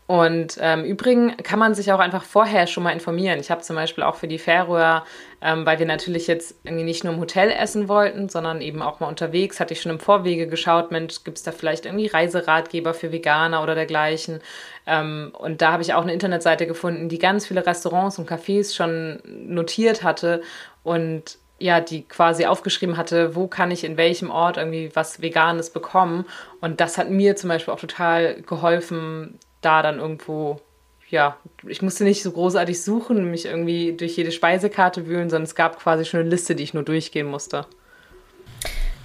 Und 0.06 0.56
ähm, 0.60 0.84
übrigens 0.84 1.34
kann 1.42 1.58
man 1.58 1.74
sich 1.74 1.92
auch 1.92 1.98
einfach 1.98 2.22
vorher 2.22 2.66
schon 2.66 2.84
mal 2.84 2.90
informieren. 2.90 3.40
Ich 3.40 3.50
habe 3.50 3.62
zum 3.62 3.76
Beispiel 3.76 4.04
auch 4.04 4.14
für 4.14 4.28
die 4.28 4.38
Färöer, 4.38 5.04
ähm, 5.42 5.66
weil 5.66 5.78
wir 5.78 5.86
natürlich 5.86 6.26
jetzt 6.26 6.56
irgendwie 6.64 6.84
nicht 6.84 7.04
nur 7.04 7.12
im 7.12 7.20
Hotel 7.20 7.50
essen 7.50 7.88
wollten, 7.88 8.28
sondern 8.28 8.60
eben 8.60 8.82
auch 8.82 9.00
mal 9.00 9.08
unterwegs, 9.08 9.60
hatte 9.60 9.74
ich 9.74 9.80
schon 9.80 9.92
im 9.92 10.00
Vorwege 10.00 10.46
geschaut, 10.46 10.90
Mensch, 10.90 11.24
gibt 11.24 11.38
es 11.38 11.42
da 11.42 11.52
vielleicht 11.52 11.86
irgendwie 11.86 12.06
Reiseratgeber 12.06 12.94
für 12.94 13.12
Veganer 13.12 13.62
oder 13.62 13.74
dergleichen? 13.74 14.40
Ähm, 14.86 15.32
und 15.38 15.62
da 15.62 15.72
habe 15.72 15.82
ich 15.82 15.94
auch 15.94 16.02
eine 16.02 16.12
Internetseite 16.12 16.66
gefunden, 16.66 17.08
die 17.08 17.18
ganz 17.18 17.46
viele 17.46 17.66
Restaurants 17.66 18.18
und 18.18 18.30
Cafés 18.30 18.74
schon 18.74 19.20
notiert 19.24 20.02
hatte 20.02 20.42
und 20.82 21.38
ja, 21.58 21.80
die 21.80 22.02
quasi 22.02 22.44
aufgeschrieben 22.46 22.96
hatte, 22.96 23.34
wo 23.34 23.46
kann 23.46 23.70
ich 23.70 23.84
in 23.84 23.96
welchem 23.96 24.30
Ort 24.30 24.58
irgendwie 24.58 24.90
was 24.94 25.22
Veganes 25.22 25.70
bekommen. 25.70 26.26
Und 26.60 26.80
das 26.80 26.98
hat 26.98 27.10
mir 27.10 27.34
zum 27.36 27.48
Beispiel 27.48 27.72
auch 27.72 27.80
total 27.80 28.42
geholfen, 28.42 29.38
da 29.62 29.82
dann 29.82 29.98
irgendwo, 29.98 30.60
ja, 31.08 31.36
ich 31.66 31.82
musste 31.82 32.04
nicht 32.04 32.22
so 32.22 32.32
großartig 32.32 32.82
suchen, 32.82 33.30
mich 33.30 33.46
irgendwie 33.46 33.92
durch 33.92 34.16
jede 34.16 34.32
Speisekarte 34.32 35.06
wühlen, 35.06 35.30
sondern 35.30 35.44
es 35.44 35.54
gab 35.54 35.78
quasi 35.78 36.04
schon 36.04 36.20
eine 36.20 36.28
Liste, 36.28 36.54
die 36.54 36.64
ich 36.64 36.74
nur 36.74 36.82
durchgehen 36.82 37.26
musste. 37.26 37.66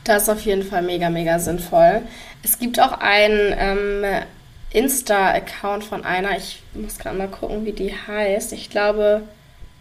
Das 0.03 0.23
ist 0.23 0.29
auf 0.29 0.41
jeden 0.41 0.63
Fall 0.63 0.81
mega, 0.81 1.09
mega 1.09 1.37
sinnvoll. 1.37 2.01
Es 2.43 2.57
gibt 2.57 2.79
auch 2.79 2.93
einen 2.93 3.53
ähm, 3.55 4.23
Insta-Account 4.71 5.83
von 5.83 6.03
einer, 6.03 6.35
ich 6.37 6.63
muss 6.73 6.97
gerade 6.97 7.17
mal 7.17 7.27
gucken, 7.27 7.65
wie 7.65 7.73
die 7.73 7.93
heißt. 7.93 8.51
Ich 8.53 8.69
glaube, 8.71 9.21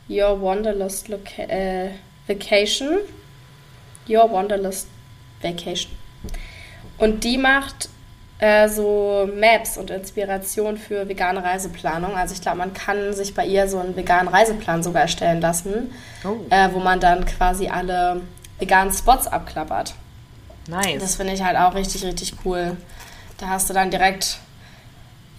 Your 0.08 0.42
Wanderlust 0.42 1.08
Loca 1.08 1.42
äh, 1.42 1.90
Vacation. 2.26 2.98
Your 4.08 4.30
Wanderlust 4.30 4.88
Vacation. 5.40 5.92
Und 6.98 7.24
die 7.24 7.38
macht 7.38 7.88
äh, 8.40 8.68
so 8.68 9.28
Maps 9.34 9.76
und 9.76 9.90
Inspiration 9.90 10.76
für 10.76 11.08
vegane 11.08 11.44
Reiseplanung. 11.44 12.16
Also 12.16 12.34
ich 12.34 12.40
glaube, 12.40 12.58
man 12.58 12.72
kann 12.72 13.12
sich 13.12 13.34
bei 13.34 13.46
ihr 13.46 13.68
so 13.68 13.78
einen 13.78 13.96
veganen 13.96 14.28
Reiseplan 14.28 14.82
sogar 14.82 15.02
erstellen 15.02 15.40
lassen, 15.40 15.92
oh. 16.24 16.36
äh, 16.50 16.68
wo 16.72 16.78
man 16.78 17.00
dann 17.00 17.26
quasi 17.26 17.68
alle 17.68 18.22
veganen 18.58 18.92
Spots 18.92 19.26
abklappert. 19.26 19.94
Nice. 20.68 21.00
Das 21.00 21.16
finde 21.16 21.34
ich 21.34 21.42
halt 21.42 21.56
auch 21.56 21.74
richtig, 21.74 22.04
richtig 22.04 22.34
cool. 22.44 22.76
Da 23.38 23.48
hast 23.48 23.68
du 23.68 23.74
dann 23.74 23.90
direkt 23.90 24.38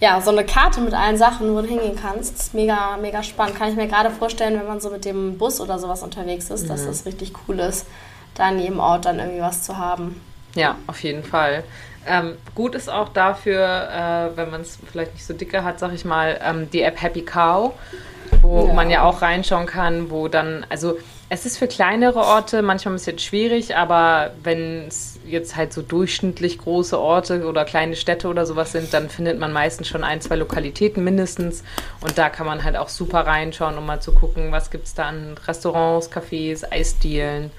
ja, 0.00 0.20
so 0.20 0.32
eine 0.32 0.44
Karte 0.44 0.80
mit 0.80 0.94
allen 0.94 1.16
Sachen, 1.16 1.54
wo 1.54 1.60
du 1.60 1.68
hingehen 1.68 1.96
kannst. 1.96 2.34
Das 2.34 2.46
ist 2.46 2.54
mega, 2.54 2.96
mega 3.00 3.22
spannend. 3.22 3.56
Kann 3.56 3.70
ich 3.70 3.76
mir 3.76 3.86
gerade 3.86 4.10
vorstellen, 4.10 4.58
wenn 4.58 4.66
man 4.66 4.80
so 4.80 4.90
mit 4.90 5.04
dem 5.04 5.38
Bus 5.38 5.60
oder 5.60 5.78
sowas 5.78 6.02
unterwegs 6.02 6.50
ist, 6.50 6.64
mhm. 6.64 6.68
dass 6.68 6.86
das 6.86 7.06
richtig 7.06 7.32
cool 7.46 7.60
ist, 7.60 7.86
da 8.34 8.48
an 8.48 8.58
jedem 8.58 8.80
Ort 8.80 9.04
dann 9.04 9.20
irgendwie 9.20 9.42
was 9.42 9.62
zu 9.62 9.78
haben. 9.78 10.20
Ja, 10.56 10.76
auf 10.88 11.02
jeden 11.04 11.22
Fall. 11.22 11.62
Ähm, 12.06 12.36
gut 12.54 12.74
ist 12.74 12.90
auch 12.90 13.08
dafür, 13.10 13.58
äh, 13.58 14.36
wenn 14.36 14.50
man 14.50 14.62
es 14.62 14.78
vielleicht 14.90 15.14
nicht 15.14 15.26
so 15.26 15.34
dicke 15.34 15.62
hat, 15.62 15.78
sag 15.78 15.92
ich 15.92 16.04
mal, 16.04 16.40
ähm, 16.42 16.70
die 16.70 16.82
App 16.82 17.00
Happy 17.00 17.22
Cow, 17.22 17.72
wo 18.40 18.66
ja. 18.66 18.72
man 18.72 18.90
ja 18.90 19.04
auch 19.04 19.22
reinschauen 19.22 19.66
kann, 19.66 20.10
wo 20.10 20.28
dann, 20.28 20.66
also 20.68 20.98
es 21.34 21.46
ist 21.46 21.56
für 21.56 21.66
kleinere 21.66 22.18
Orte 22.18 22.60
manchmal 22.60 22.92
ein 22.92 22.96
bisschen 22.96 23.18
schwierig, 23.18 23.74
aber 23.74 24.32
wenn 24.42 24.88
es 24.88 25.18
jetzt 25.26 25.56
halt 25.56 25.72
so 25.72 25.80
durchschnittlich 25.80 26.58
große 26.58 26.98
Orte 26.98 27.46
oder 27.46 27.64
kleine 27.64 27.96
Städte 27.96 28.28
oder 28.28 28.44
sowas 28.44 28.72
sind, 28.72 28.92
dann 28.92 29.08
findet 29.08 29.38
man 29.38 29.50
meistens 29.50 29.88
schon 29.88 30.04
ein, 30.04 30.20
zwei 30.20 30.36
Lokalitäten 30.36 31.02
mindestens. 31.02 31.64
Und 32.02 32.18
da 32.18 32.28
kann 32.28 32.44
man 32.44 32.64
halt 32.64 32.76
auch 32.76 32.90
super 32.90 33.20
reinschauen, 33.20 33.78
um 33.78 33.86
mal 33.86 34.00
zu 34.00 34.12
gucken, 34.12 34.52
was 34.52 34.70
gibt 34.70 34.86
es 34.86 34.92
da 34.92 35.04
an 35.04 35.36
Restaurants, 35.46 36.10
Cafés, 36.10 36.70
Eisdielen. 36.70 37.50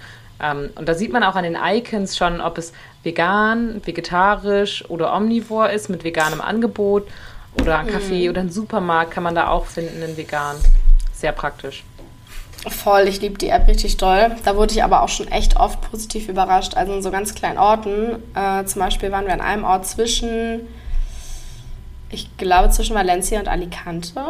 Ähm, 0.44 0.72
und 0.76 0.90
da 0.90 0.94
sieht 0.94 1.14
man 1.14 1.24
auch 1.24 1.36
an 1.36 1.44
den 1.44 1.56
Icons 1.56 2.18
schon, 2.18 2.42
ob 2.42 2.58
es 2.58 2.74
vegan, 3.02 3.82
vegetarisch 3.86 4.88
oder 4.90 5.16
omnivor 5.16 5.70
ist 5.70 5.90
mit 5.90 6.04
veganem 6.04 6.42
Angebot. 6.42 7.08
Oder 7.62 7.80
ein 7.80 7.88
Café 7.88 8.24
mhm. 8.24 8.30
oder 8.30 8.42
ein 8.42 8.52
Supermarkt 8.52 9.12
kann 9.12 9.24
man 9.24 9.36
da 9.36 9.48
auch 9.48 9.66
finden 9.66 10.02
in 10.02 10.18
vegan. 10.18 10.56
Sehr 11.14 11.32
praktisch. 11.32 11.84
Voll, 12.68 13.08
ich 13.08 13.22
liebe 13.22 13.38
die 13.38 13.50
App 13.50 13.68
richtig 13.68 13.98
doll. 13.98 14.36
Da 14.44 14.56
wurde 14.56 14.74
ich 14.74 14.84
aber 14.84 15.04
auch 15.04 15.10
schon 15.10 15.28
echt 15.28 15.58
oft 15.58 15.82
positiv 15.82 16.30
überrascht. 16.30 16.76
Also 16.76 16.94
in 16.94 17.02
so 17.02 17.12
ganz 17.12 17.36
kleinen 17.36 17.58
Orten. 17.58 18.24
Äh, 18.36 18.66
zum 18.66 18.82
Beispiel 18.82 19.12
waren 19.12 19.26
wir 19.26 19.34
an 19.34 19.42
einem 19.42 19.66
Ort 19.66 19.86
zwischen, 19.86 20.62
ich 22.10 22.36
glaube, 22.38 22.70
zwischen 22.70 22.96
Valencia 22.96 23.40
und 23.40 23.48
Alicante. 23.48 24.22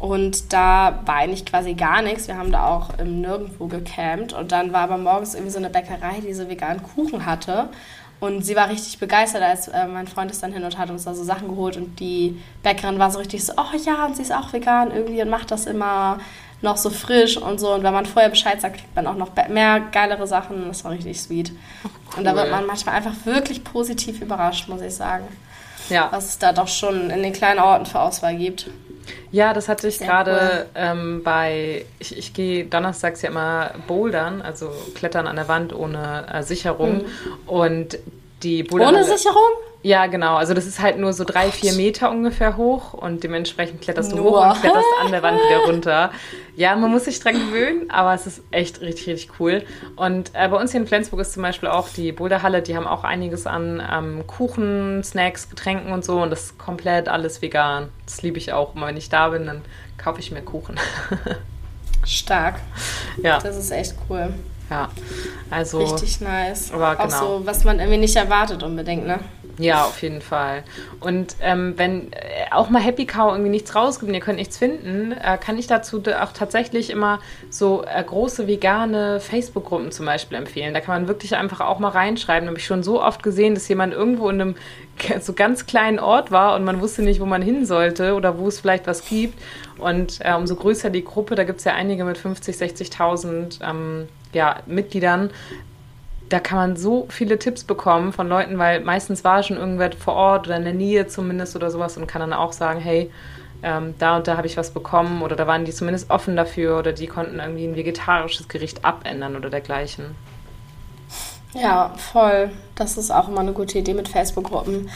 Und 0.00 0.54
da 0.54 1.00
war 1.04 1.16
eigentlich 1.16 1.44
quasi 1.44 1.74
gar 1.74 2.00
nichts. 2.00 2.26
Wir 2.26 2.38
haben 2.38 2.50
da 2.50 2.66
auch 2.66 2.98
im 2.98 3.20
Nirgendwo 3.20 3.66
gecampt. 3.66 4.32
Und 4.32 4.50
dann 4.50 4.72
war 4.72 4.80
aber 4.80 4.96
morgens 4.96 5.34
irgendwie 5.34 5.52
so 5.52 5.58
eine 5.58 5.68
Bäckerei, 5.68 6.20
die 6.26 6.32
so 6.32 6.48
veganen 6.48 6.82
Kuchen 6.82 7.26
hatte. 7.26 7.68
Und 8.18 8.44
sie 8.44 8.56
war 8.56 8.70
richtig 8.70 8.98
begeistert, 8.98 9.42
als 9.42 9.68
äh, 9.68 9.86
mein 9.86 10.08
Freund 10.08 10.30
ist 10.30 10.42
dann 10.42 10.52
hin 10.52 10.64
und 10.64 10.78
hat 10.78 10.90
uns 10.90 11.04
da 11.04 11.14
so 11.14 11.22
Sachen 11.22 11.48
geholt. 11.48 11.76
Und 11.76 12.00
die 12.00 12.40
Bäckerin 12.62 12.98
war 12.98 13.10
so 13.10 13.18
richtig 13.18 13.44
so, 13.44 13.52
oh 13.56 13.76
ja, 13.84 14.06
und 14.06 14.16
sie 14.16 14.22
ist 14.22 14.32
auch 14.32 14.52
vegan 14.52 14.90
irgendwie 14.90 15.20
und 15.20 15.30
macht 15.30 15.50
das 15.50 15.66
immer 15.66 16.18
noch 16.62 16.78
so 16.78 16.88
frisch 16.88 17.36
und 17.36 17.60
so. 17.60 17.72
Und 17.74 17.82
wenn 17.82 17.92
man 17.92 18.06
vorher 18.06 18.30
Bescheid 18.30 18.58
sagt, 18.60 18.76
kriegt 18.76 18.96
man 18.96 19.06
auch 19.06 19.16
noch 19.16 19.30
mehr 19.48 19.80
geilere 19.92 20.26
Sachen. 20.26 20.68
Das 20.68 20.84
war 20.84 20.92
richtig 20.92 21.20
sweet. 21.20 21.52
Cool. 21.82 21.90
Und 22.18 22.24
da 22.24 22.34
wird 22.34 22.50
man 22.50 22.66
manchmal 22.66 22.94
einfach 22.94 23.14
wirklich 23.24 23.64
positiv 23.64 24.20
überrascht, 24.20 24.68
muss 24.68 24.80
ich 24.80 24.94
sagen. 24.94 25.24
Ja. 25.90 26.08
Was 26.10 26.26
es 26.26 26.38
da 26.38 26.52
doch 26.52 26.68
schon 26.68 27.10
in 27.10 27.22
den 27.22 27.32
kleinen 27.32 27.60
Orten 27.60 27.86
für 27.86 28.00
Auswahl 28.00 28.36
gibt. 28.36 28.70
Ja, 29.30 29.52
das 29.52 29.68
hatte 29.68 29.88
ich 29.88 29.98
gerade 29.98 30.32
cool. 30.32 30.66
ähm, 30.74 31.22
bei, 31.22 31.84
ich, 31.98 32.16
ich 32.16 32.34
gehe 32.34 32.64
donnerstags 32.64 33.22
ja 33.22 33.30
immer 33.30 33.72
bouldern, 33.86 34.42
also 34.42 34.70
klettern 34.94 35.26
an 35.26 35.36
der 35.36 35.48
Wand 35.48 35.74
ohne 35.74 36.26
äh, 36.32 36.42
Sicherung. 36.42 36.98
Mhm. 36.98 37.04
Und 37.46 37.98
die 38.42 38.62
Boulder 38.62 38.88
Ohne 38.88 39.04
Sicherung? 39.04 39.50
Ja, 39.82 40.06
genau. 40.06 40.36
Also 40.36 40.52
das 40.52 40.66
ist 40.66 40.80
halt 40.80 40.98
nur 40.98 41.14
so 41.14 41.24
drei, 41.24 41.50
vier 41.50 41.72
Meter 41.72 42.10
ungefähr 42.10 42.58
hoch 42.58 42.92
und 42.92 43.24
dementsprechend 43.24 43.80
kletterst 43.80 44.12
du 44.12 44.16
nur. 44.16 44.32
hoch 44.32 44.46
und 44.50 44.60
kletterst 44.60 44.86
an 45.02 45.10
der 45.10 45.22
Wand 45.22 45.38
wieder 45.38 45.58
runter. 45.66 46.10
Ja, 46.54 46.76
man 46.76 46.90
muss 46.90 47.06
sich 47.06 47.18
dran 47.18 47.34
gewöhnen, 47.34 47.90
aber 47.90 48.12
es 48.12 48.26
ist 48.26 48.42
echt 48.50 48.82
richtig, 48.82 49.06
richtig 49.06 49.40
cool. 49.40 49.62
Und 49.96 50.32
äh, 50.34 50.48
bei 50.48 50.56
uns 50.58 50.72
hier 50.72 50.80
in 50.80 50.86
Flensburg 50.86 51.20
ist 51.20 51.32
zum 51.32 51.42
Beispiel 51.42 51.70
auch 51.70 51.88
die 51.88 52.12
Boulderhalle, 52.12 52.60
die 52.60 52.76
haben 52.76 52.86
auch 52.86 53.04
einiges 53.04 53.46
an 53.46 53.82
ähm, 53.90 54.26
Kuchen, 54.26 55.02
Snacks, 55.02 55.48
Getränken 55.48 55.92
und 55.92 56.04
so 56.04 56.22
und 56.22 56.28
das 56.28 56.44
ist 56.44 56.58
komplett 56.58 57.08
alles 57.08 57.40
vegan. 57.40 57.88
Das 58.04 58.20
liebe 58.20 58.36
ich 58.36 58.52
auch. 58.52 58.74
Und 58.74 58.82
wenn 58.82 58.98
ich 58.98 59.08
da 59.08 59.30
bin, 59.30 59.46
dann 59.46 59.62
kaufe 59.96 60.20
ich 60.20 60.30
mir 60.30 60.42
Kuchen. 60.42 60.78
Stark. 62.04 62.56
Ja. 63.22 63.38
Das 63.38 63.56
ist 63.56 63.70
echt 63.70 63.94
cool. 64.08 64.34
Ja, 64.68 64.88
also. 65.50 65.78
Richtig 65.78 66.20
nice. 66.20 66.72
Aber 66.72 66.94
genau. 66.94 67.04
Auch 67.04 67.20
so, 67.20 67.42
was 67.44 67.64
man 67.64 67.80
irgendwie 67.80 67.98
nicht 67.98 68.16
erwartet 68.16 68.62
unbedingt, 68.62 69.06
ne? 69.06 69.18
Ja, 69.60 69.84
auf 69.84 70.00
jeden 70.02 70.22
Fall. 70.22 70.62
Und 71.00 71.36
ähm, 71.40 71.74
wenn 71.76 72.12
äh, 72.12 72.16
auch 72.50 72.70
mal 72.70 72.80
Happy 72.80 73.06
Cow 73.06 73.32
irgendwie 73.32 73.50
nichts 73.50 73.74
rausgibt 73.74 74.12
ihr 74.12 74.20
könnt 74.20 74.38
nichts 74.38 74.56
finden, 74.58 75.12
äh, 75.12 75.38
kann 75.38 75.58
ich 75.58 75.66
dazu 75.66 76.02
auch 76.20 76.32
tatsächlich 76.32 76.90
immer 76.90 77.20
so 77.50 77.84
äh, 77.84 78.02
große 78.02 78.46
vegane 78.46 79.20
Facebook-Gruppen 79.20 79.92
zum 79.92 80.06
Beispiel 80.06 80.38
empfehlen. 80.38 80.72
Da 80.72 80.80
kann 80.80 80.94
man 80.94 81.08
wirklich 81.08 81.36
einfach 81.36 81.60
auch 81.60 81.78
mal 81.78 81.90
reinschreiben. 81.90 82.46
Da 82.46 82.50
habe 82.50 82.58
ich 82.58 82.66
schon 82.66 82.82
so 82.82 83.02
oft 83.02 83.22
gesehen, 83.22 83.54
dass 83.54 83.68
jemand 83.68 83.92
irgendwo 83.92 84.28
in 84.30 84.40
einem 84.40 84.54
so 85.20 85.32
ganz 85.32 85.66
kleinen 85.66 85.98
Ort 85.98 86.30
war 86.30 86.54
und 86.56 86.64
man 86.64 86.80
wusste 86.80 87.02
nicht, 87.02 87.20
wo 87.20 87.26
man 87.26 87.42
hin 87.42 87.66
sollte 87.66 88.14
oder 88.14 88.38
wo 88.38 88.48
es 88.48 88.60
vielleicht 88.60 88.86
was 88.86 89.06
gibt. 89.06 89.38
Und 89.78 90.18
äh, 90.20 90.34
umso 90.34 90.56
größer 90.56 90.90
die 90.90 91.04
Gruppe, 91.04 91.34
da 91.34 91.44
gibt 91.44 91.58
es 91.58 91.64
ja 91.64 91.74
einige 91.74 92.04
mit 92.04 92.18
50, 92.18 92.56
60.000 92.56 93.60
ähm, 93.68 94.08
ja, 94.32 94.60
Mitgliedern, 94.66 95.30
da 96.30 96.38
kann 96.38 96.58
man 96.58 96.76
so 96.76 97.06
viele 97.10 97.38
Tipps 97.38 97.64
bekommen 97.64 98.12
von 98.12 98.28
Leuten, 98.28 98.56
weil 98.58 98.80
meistens 98.80 99.24
war 99.24 99.42
schon 99.42 99.56
irgendwer 99.56 99.90
vor 99.92 100.14
Ort 100.14 100.46
oder 100.46 100.56
in 100.56 100.64
der 100.64 100.72
Nähe 100.72 101.08
zumindest 101.08 101.56
oder 101.56 101.70
sowas 101.70 101.96
und 101.96 102.06
kann 102.06 102.20
dann 102.20 102.32
auch 102.32 102.52
sagen, 102.52 102.80
hey, 102.80 103.10
ähm, 103.62 103.94
da 103.98 104.16
und 104.16 104.28
da 104.28 104.36
habe 104.36 104.46
ich 104.46 104.56
was 104.56 104.70
bekommen 104.70 105.22
oder 105.22 105.36
da 105.36 105.46
waren 105.46 105.64
die 105.64 105.72
zumindest 105.72 106.08
offen 106.08 106.36
dafür 106.36 106.78
oder 106.78 106.92
die 106.92 107.08
konnten 107.08 107.40
irgendwie 107.40 107.66
ein 107.66 107.76
vegetarisches 107.76 108.48
Gericht 108.48 108.84
abändern 108.84 109.36
oder 109.36 109.50
dergleichen. 109.50 110.14
Ja, 111.52 111.92
voll. 111.96 112.50
Das 112.76 112.96
ist 112.96 113.10
auch 113.10 113.28
immer 113.28 113.40
eine 113.40 113.52
gute 113.52 113.78
Idee 113.78 113.94
mit 113.94 114.08
Facebook-Gruppen. 114.08 114.88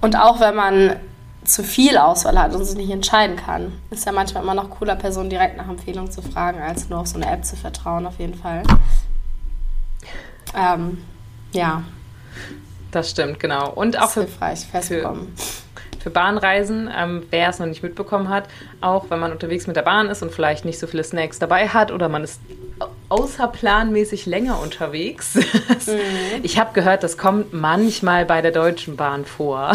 Und 0.00 0.16
auch 0.16 0.40
wenn 0.40 0.56
man 0.56 0.96
zu 1.44 1.62
viel 1.62 1.96
Auswahl 1.96 2.38
hat 2.38 2.52
und 2.54 2.64
sich 2.64 2.76
nicht 2.76 2.90
entscheiden 2.90 3.36
kann, 3.36 3.72
ist 3.90 4.06
ja 4.06 4.12
manchmal 4.12 4.42
immer 4.42 4.54
noch 4.54 4.70
cooler, 4.70 4.96
Personen 4.96 5.30
direkt 5.30 5.56
nach 5.56 5.68
Empfehlung 5.68 6.10
zu 6.10 6.20
fragen, 6.20 6.60
als 6.60 6.88
nur 6.88 6.98
auf 6.98 7.06
so 7.06 7.16
eine 7.16 7.30
App 7.30 7.44
zu 7.44 7.56
vertrauen, 7.56 8.06
auf 8.06 8.18
jeden 8.18 8.34
Fall. 8.34 8.64
Ähm, 10.56 10.98
ja. 11.52 11.82
Das 12.90 13.10
stimmt, 13.10 13.38
genau. 13.38 13.70
Und 13.70 14.00
auch 14.00 14.10
für, 14.10 14.26
für, 14.26 15.26
für 16.00 16.10
Bahnreisen, 16.10 16.90
ähm, 16.96 17.22
wer 17.30 17.50
es 17.50 17.58
noch 17.58 17.66
nicht 17.66 17.82
mitbekommen 17.82 18.28
hat, 18.28 18.48
auch 18.80 19.10
wenn 19.10 19.20
man 19.20 19.32
unterwegs 19.32 19.66
mit 19.66 19.76
der 19.76 19.82
Bahn 19.82 20.08
ist 20.08 20.22
und 20.22 20.32
vielleicht 20.32 20.64
nicht 20.64 20.78
so 20.78 20.86
viele 20.86 21.04
Snacks 21.04 21.38
dabei 21.38 21.68
hat 21.68 21.92
oder 21.92 22.08
man 22.08 22.24
ist 22.24 22.40
außerplanmäßig 23.10 24.26
länger 24.26 24.60
unterwegs. 24.60 25.34
mhm. 25.86 26.42
Ich 26.42 26.58
habe 26.58 26.72
gehört, 26.72 27.02
das 27.02 27.18
kommt 27.18 27.52
manchmal 27.52 28.24
bei 28.24 28.42
der 28.42 28.52
Deutschen 28.52 28.96
Bahn 28.96 29.24
vor. 29.24 29.72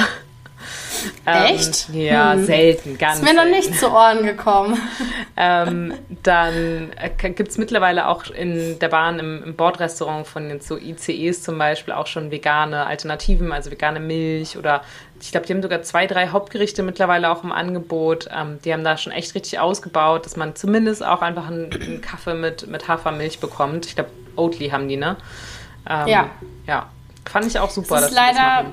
Echt? 1.26 1.90
Ähm, 1.90 2.02
ja, 2.02 2.34
hm. 2.34 2.46
selten, 2.46 2.98
ganz. 2.98 3.20
Ist 3.20 3.24
mir 3.24 3.34
noch 3.34 3.50
nicht 3.50 3.76
zu 3.76 3.92
Ohren 3.92 4.24
gekommen. 4.24 4.80
ähm, 5.38 5.94
dann 6.24 6.92
äh, 6.98 7.10
gibt 7.30 7.50
es 7.50 7.58
mittlerweile 7.58 8.08
auch 8.08 8.30
in 8.30 8.80
der 8.80 8.90
Bahn 8.90 9.20
im, 9.20 9.44
im 9.44 9.56
Bordrestaurant 9.56 10.28
von 10.28 10.50
den 10.50 10.62
so 10.62 10.78
ICEs 10.78 11.44
zum 11.44 11.58
Beispiel 11.58 11.94
auch 11.94 12.08
schon 12.08 12.32
vegane 12.32 12.86
Alternativen, 12.86 13.52
also 13.52 13.72
vegane 13.72 14.00
Milch 14.00 14.58
oder 14.58 14.82
ich 15.22 15.32
glaube, 15.32 15.48
die 15.48 15.54
haben 15.54 15.62
sogar 15.62 15.82
zwei, 15.82 16.08
drei 16.08 16.28
Hauptgerichte 16.28 16.84
mittlerweile 16.84 17.32
auch 17.32 17.44
im 17.44 17.52
Angebot. 17.52 18.28
Ähm, 18.36 18.60
die 18.64 18.74
haben 18.74 18.84
da 18.84 18.98
schon 18.98 19.14
echt 19.14 19.34
richtig 19.34 19.60
ausgebaut, 19.60 20.26
dass 20.26 20.36
man 20.36 20.56
zumindest 20.56 21.04
auch 21.04 21.22
einfach 21.22 21.48
einen, 21.48 21.72
einen 21.74 22.02
Kaffee 22.02 22.34
mit, 22.34 22.68
mit 22.68 22.88
Hafermilch 22.88 23.40
bekommt. 23.40 23.86
Ich 23.86 23.96
glaube, 23.96 24.12
Oatly 24.36 24.70
haben 24.70 24.88
die, 24.88 24.98
ne? 24.98 25.16
Ähm, 25.90 26.08
ja. 26.08 26.30
Ja, 26.68 26.90
fand 27.26 27.46
ich 27.46 27.60
auch 27.60 27.70
super. 27.70 27.96
Das 27.96 28.10
ist 28.10 28.16
leider 28.16 28.66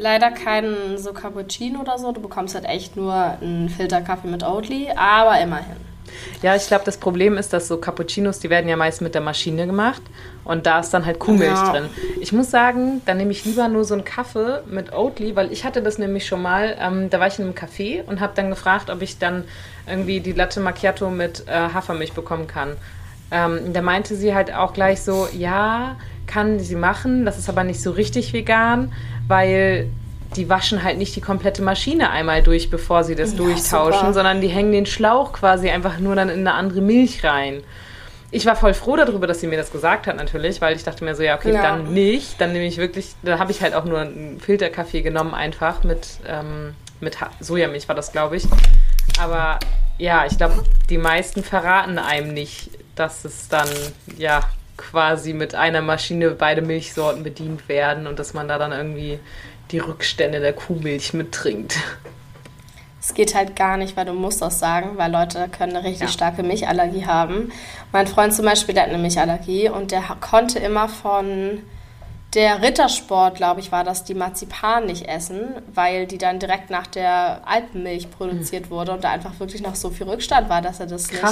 leider 0.00 0.30
keinen 0.30 0.98
so 0.98 1.12
Cappuccino 1.12 1.80
oder 1.80 1.98
so. 1.98 2.12
Du 2.12 2.20
bekommst 2.20 2.54
halt 2.54 2.64
echt 2.64 2.96
nur 2.96 3.14
einen 3.14 3.68
Filterkaffee 3.68 4.28
mit 4.28 4.42
Oatly, 4.42 4.88
aber 4.96 5.40
immerhin. 5.40 5.76
Ja, 6.42 6.56
ich 6.56 6.66
glaube, 6.66 6.84
das 6.84 6.96
Problem 6.96 7.36
ist, 7.36 7.52
dass 7.52 7.68
so 7.68 7.76
Cappuccinos, 7.76 8.40
die 8.40 8.50
werden 8.50 8.68
ja 8.68 8.76
meist 8.76 9.00
mit 9.00 9.14
der 9.14 9.20
Maschine 9.20 9.66
gemacht 9.66 10.02
und 10.44 10.66
da 10.66 10.80
ist 10.80 10.90
dann 10.90 11.06
halt 11.06 11.18
Kuhmilch 11.18 11.52
ja. 11.52 11.70
drin. 11.70 11.84
Ich 12.20 12.32
muss 12.32 12.50
sagen, 12.50 13.00
dann 13.06 13.18
nehme 13.18 13.30
ich 13.30 13.44
lieber 13.44 13.68
nur 13.68 13.84
so 13.84 13.94
einen 13.94 14.04
Kaffee 14.04 14.62
mit 14.66 14.92
Oatly, 14.92 15.36
weil 15.36 15.52
ich 15.52 15.64
hatte 15.64 15.82
das 15.82 15.98
nämlich 15.98 16.26
schon 16.26 16.42
mal. 16.42 16.76
Ähm, 16.80 17.10
da 17.10 17.20
war 17.20 17.28
ich 17.28 17.38
in 17.38 17.44
einem 17.44 17.54
Café 17.54 18.04
und 18.04 18.20
habe 18.20 18.32
dann 18.34 18.50
gefragt, 18.50 18.90
ob 18.90 19.02
ich 19.02 19.18
dann 19.18 19.44
irgendwie 19.86 20.20
die 20.20 20.32
Latte 20.32 20.60
Macchiato 20.60 21.10
mit 21.10 21.46
äh, 21.46 21.52
Hafermilch 21.52 22.12
bekommen 22.12 22.46
kann. 22.46 22.76
Ähm, 23.30 23.72
da 23.72 23.80
meinte 23.80 24.16
sie 24.16 24.34
halt 24.34 24.52
auch 24.52 24.72
gleich 24.72 25.02
so, 25.02 25.28
ja, 25.32 25.96
kann 26.26 26.60
sie 26.60 26.76
machen, 26.76 27.24
das 27.24 27.38
ist 27.38 27.48
aber 27.48 27.64
nicht 27.64 27.82
so 27.82 27.90
richtig 27.90 28.32
vegan, 28.32 28.92
weil 29.30 29.88
die 30.36 30.48
waschen 30.48 30.84
halt 30.84 30.98
nicht 30.98 31.16
die 31.16 31.20
komplette 31.20 31.62
Maschine 31.62 32.10
einmal 32.10 32.42
durch, 32.42 32.70
bevor 32.70 33.02
sie 33.04 33.14
das 33.14 33.32
ja, 33.32 33.38
durchtauschen, 33.38 34.00
super. 34.00 34.12
sondern 34.12 34.40
die 34.40 34.48
hängen 34.48 34.72
den 34.72 34.86
Schlauch 34.86 35.32
quasi 35.32 35.70
einfach 35.70 35.98
nur 35.98 36.14
dann 36.14 36.28
in 36.28 36.40
eine 36.40 36.54
andere 36.54 36.80
Milch 36.80 37.24
rein. 37.24 37.62
Ich 38.30 38.46
war 38.46 38.54
voll 38.54 38.74
froh 38.74 38.94
darüber, 38.94 39.26
dass 39.26 39.40
sie 39.40 39.48
mir 39.48 39.56
das 39.56 39.72
gesagt 39.72 40.06
hat, 40.06 40.16
natürlich, 40.16 40.60
weil 40.60 40.76
ich 40.76 40.84
dachte 40.84 41.04
mir 41.04 41.16
so, 41.16 41.22
ja, 41.24 41.34
okay, 41.34 41.52
ja. 41.52 41.62
dann 41.62 41.92
nicht. 41.92 42.40
Dann 42.40 42.52
nehme 42.52 42.64
ich 42.64 42.76
wirklich, 42.76 43.14
da 43.22 43.40
habe 43.40 43.50
ich 43.50 43.60
halt 43.60 43.74
auch 43.74 43.84
nur 43.84 43.98
einen 43.98 44.38
Filterkaffee 44.38 45.02
genommen, 45.02 45.34
einfach 45.34 45.82
mit, 45.82 46.06
ähm, 46.28 46.74
mit 47.00 47.16
Sojamilch 47.40 47.88
war 47.88 47.96
das, 47.96 48.12
glaube 48.12 48.36
ich. 48.36 48.44
Aber 49.20 49.58
ja, 49.98 50.26
ich 50.26 50.36
glaube, 50.36 50.62
die 50.90 50.98
meisten 50.98 51.42
verraten 51.42 51.98
einem 51.98 52.32
nicht, 52.32 52.70
dass 52.94 53.24
es 53.24 53.48
dann, 53.48 53.68
ja, 54.16 54.42
quasi 54.80 55.32
mit 55.32 55.54
einer 55.54 55.82
Maschine 55.82 56.30
beide 56.30 56.62
Milchsorten 56.62 57.22
bedient 57.22 57.68
werden 57.68 58.06
und 58.06 58.18
dass 58.18 58.34
man 58.34 58.48
da 58.48 58.58
dann 58.58 58.72
irgendwie 58.72 59.18
die 59.70 59.78
Rückstände 59.78 60.40
der 60.40 60.52
Kuhmilch 60.52 61.12
mittrinkt. 61.12 61.76
Es 63.00 63.14
geht 63.14 63.34
halt 63.34 63.56
gar 63.56 63.76
nicht, 63.76 63.96
weil 63.96 64.06
du 64.06 64.12
musst 64.12 64.42
das 64.42 64.58
sagen, 64.58 64.90
weil 64.96 65.10
Leute 65.10 65.48
können 65.48 65.76
eine 65.76 65.84
richtig 65.84 66.08
ja. 66.08 66.08
starke 66.08 66.42
Milchallergie 66.42 67.06
haben. 67.06 67.52
Mein 67.92 68.06
Freund 68.06 68.34
zum 68.34 68.44
Beispiel, 68.44 68.74
der 68.74 68.84
hat 68.84 68.90
eine 68.90 68.98
Milchallergie 68.98 69.68
und 69.68 69.90
der 69.90 70.02
konnte 70.20 70.58
immer 70.58 70.88
von 70.88 71.60
der 72.34 72.62
Rittersport, 72.62 73.36
glaube 73.36 73.60
ich, 73.60 73.72
war 73.72 73.84
das, 73.84 74.04
die 74.04 74.14
Marzipan 74.14 74.86
nicht 74.86 75.08
essen, 75.08 75.40
weil 75.74 76.06
die 76.06 76.18
dann 76.18 76.38
direkt 76.38 76.70
nach 76.70 76.86
der 76.86 77.42
Alpenmilch 77.44 78.10
produziert 78.10 78.66
mhm. 78.66 78.70
wurde 78.70 78.92
und 78.92 79.04
da 79.04 79.10
einfach 79.10 79.38
wirklich 79.40 79.62
noch 79.62 79.74
so 79.74 79.90
viel 79.90 80.08
Rückstand 80.08 80.48
war, 80.48 80.62
dass 80.62 80.78
er 80.78 80.86
das 80.86 81.10
nicht, 81.10 81.22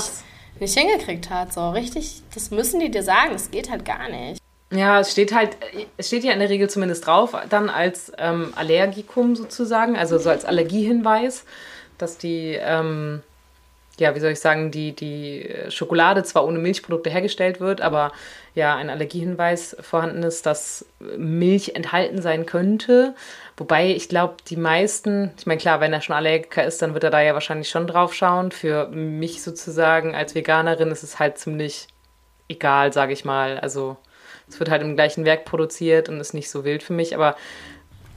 nicht 0.61 0.79
hingekriegt 0.79 1.31
hat. 1.31 1.53
So 1.53 1.71
richtig, 1.71 2.23
das 2.35 2.51
müssen 2.51 2.81
die 2.81 2.91
dir 2.91 3.03
sagen, 3.03 3.35
es 3.35 3.51
geht 3.51 3.71
halt 3.71 3.85
gar 3.85 4.09
nicht. 4.09 4.41
Ja, 4.71 5.01
es 5.01 5.13
steht 5.13 5.35
halt, 5.35 5.57
es 5.97 6.09
steht 6.09 6.25
ja 6.25 6.33
in 6.33 6.41
der 6.41 6.51
Regel 6.51 6.69
zumindest 6.69 7.07
drauf, 7.07 7.35
dann 7.49 7.71
als 7.71 8.13
ähm, 8.19 8.53
Allergikum 8.55 9.35
sozusagen, 9.35 9.97
also 9.97 10.19
so 10.19 10.29
als 10.29 10.45
Allergiehinweis, 10.45 11.45
dass 11.97 12.19
die, 12.19 12.59
ähm, 12.61 13.23
ja, 13.99 14.15
wie 14.15 14.21
soll 14.21 14.33
ich 14.33 14.41
sagen, 14.41 14.71
die, 14.71 14.93
die 14.93 15.49
Schokolade 15.71 16.23
zwar 16.23 16.47
ohne 16.47 16.59
Milchprodukte 16.59 17.09
hergestellt 17.09 17.61
wird, 17.61 17.81
aber 17.81 18.13
ja, 18.55 18.77
ein 18.77 18.91
Allergiehinweis 18.91 19.75
vorhanden 19.81 20.23
ist, 20.23 20.45
dass 20.45 20.85
Milch 21.17 21.75
enthalten 21.75 22.21
sein 22.21 22.45
könnte. 22.45 23.15
Wobei 23.59 23.89
ich 23.89 24.09
glaube, 24.09 24.37
die 24.49 24.57
meisten, 24.57 25.33
ich 25.37 25.45
meine, 25.45 25.59
klar, 25.59 25.81
wenn 25.81 25.93
er 25.93 26.01
schon 26.01 26.15
Allergiker 26.15 26.65
ist, 26.65 26.81
dann 26.81 26.95
wird 26.95 27.03
er 27.03 27.11
da 27.11 27.21
ja 27.21 27.35
wahrscheinlich 27.35 27.69
schon 27.69 27.89
drauf 27.89 28.15
schauen. 28.15 28.53
Für 28.53 28.87
mich 28.87 29.43
sozusagen 29.43 30.15
als 30.15 30.37
Veganerin 30.37 30.93
ist 30.93 31.03
es 31.03 31.19
halt 31.19 31.39
ziemlich 31.39 31.89
egal, 32.49 32.93
sage 32.93 33.13
ich 33.13 33.25
mal. 33.25 33.59
Also 33.59 33.97
es 34.49 34.61
wird 34.61 34.71
halt 34.71 34.83
im 34.83 34.95
gleichen 34.95 35.25
Werk 35.25 35.45
produziert 35.45 36.09
und 36.09 36.21
ist 36.21 36.35
nicht 36.35 36.51
so 36.51 36.65
wild 36.65 36.85
für 36.85 36.93
mich, 36.93 37.17
aber 37.17 37.35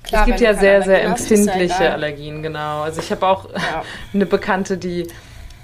Klar, 0.03 0.21
es 0.21 0.27
gibt 0.27 0.41
ja 0.41 0.53
sehr, 0.53 0.83
sehr 0.83 1.03
empfindliche 1.03 1.85
ja 1.85 1.93
Allergien, 1.93 2.43
genau. 2.43 2.81
Also 2.81 3.01
ich 3.01 3.11
habe 3.11 3.27
auch 3.27 3.49
ja. 3.51 3.83
eine 4.13 4.27
Bekannte, 4.27 4.77
die, 4.77 5.07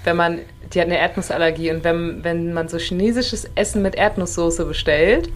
wenn 0.02 0.16
man, 0.16 0.40
die 0.72 0.80
hat 0.80 0.86
eine 0.86 0.98
Erdnussallergie 0.98 1.70
und 1.70 1.84
wenn, 1.84 2.24
wenn 2.24 2.52
man 2.52 2.68
so 2.68 2.78
chinesisches 2.78 3.48
Essen 3.54 3.82
mit 3.82 3.94
Erdnusssoße 3.94 4.64
bestellt 4.64 5.28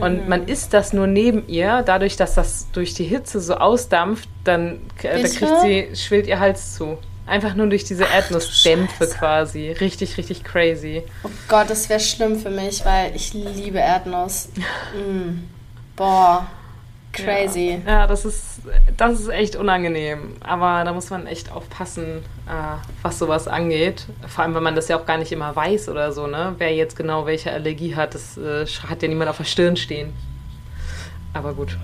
und 0.00 0.22
mhm. 0.22 0.28
man 0.28 0.48
isst 0.48 0.72
das 0.72 0.92
nur 0.92 1.06
neben 1.06 1.46
ihr, 1.48 1.82
dadurch, 1.84 2.16
dass 2.16 2.34
das 2.34 2.68
durch 2.72 2.94
die 2.94 3.04
Hitze 3.04 3.40
so 3.40 3.54
ausdampft, 3.54 4.28
dann 4.44 4.80
äh, 5.02 5.22
da 5.22 5.28
kriegt 5.28 5.60
sie, 5.62 5.88
schwillt 5.94 6.26
ihr 6.26 6.40
Hals 6.40 6.74
zu. 6.74 6.98
Einfach 7.26 7.54
nur 7.54 7.68
durch 7.68 7.84
diese 7.84 8.04
Erdnussdämpfe 8.04 9.06
quasi. 9.06 9.70
Richtig, 9.70 10.16
richtig 10.16 10.42
crazy. 10.42 11.04
Oh 11.22 11.30
Gott, 11.48 11.70
das 11.70 11.88
wäre 11.88 12.00
schlimm 12.00 12.36
für 12.40 12.50
mich, 12.50 12.84
weil 12.84 13.14
ich 13.14 13.32
liebe 13.34 13.78
Erdnuss. 13.78 14.48
Mm. 14.94 15.44
Boah. 15.94 16.46
Crazy. 17.12 17.80
Ja. 17.84 17.92
ja, 17.92 18.06
das 18.06 18.24
ist 18.24 18.60
das 18.96 19.20
ist 19.20 19.28
echt 19.28 19.56
unangenehm. 19.56 20.36
Aber 20.40 20.84
da 20.84 20.92
muss 20.92 21.10
man 21.10 21.26
echt 21.26 21.50
aufpassen, 21.50 22.18
äh, 22.46 22.76
was 23.02 23.18
sowas 23.18 23.48
angeht. 23.48 24.06
Vor 24.28 24.44
allem, 24.44 24.54
wenn 24.54 24.62
man 24.62 24.76
das 24.76 24.88
ja 24.88 24.98
auch 24.98 25.06
gar 25.06 25.18
nicht 25.18 25.32
immer 25.32 25.54
weiß 25.54 25.88
oder 25.88 26.12
so, 26.12 26.26
ne? 26.26 26.54
Wer 26.58 26.74
jetzt 26.74 26.96
genau 26.96 27.26
welche 27.26 27.50
Allergie 27.50 27.96
hat, 27.96 28.14
das 28.14 28.36
äh, 28.36 28.66
hat 28.88 29.02
ja 29.02 29.08
niemand 29.08 29.30
auf 29.30 29.38
der 29.38 29.44
Stirn 29.44 29.76
stehen. 29.76 30.12
Aber 31.32 31.54
gut. 31.54 31.78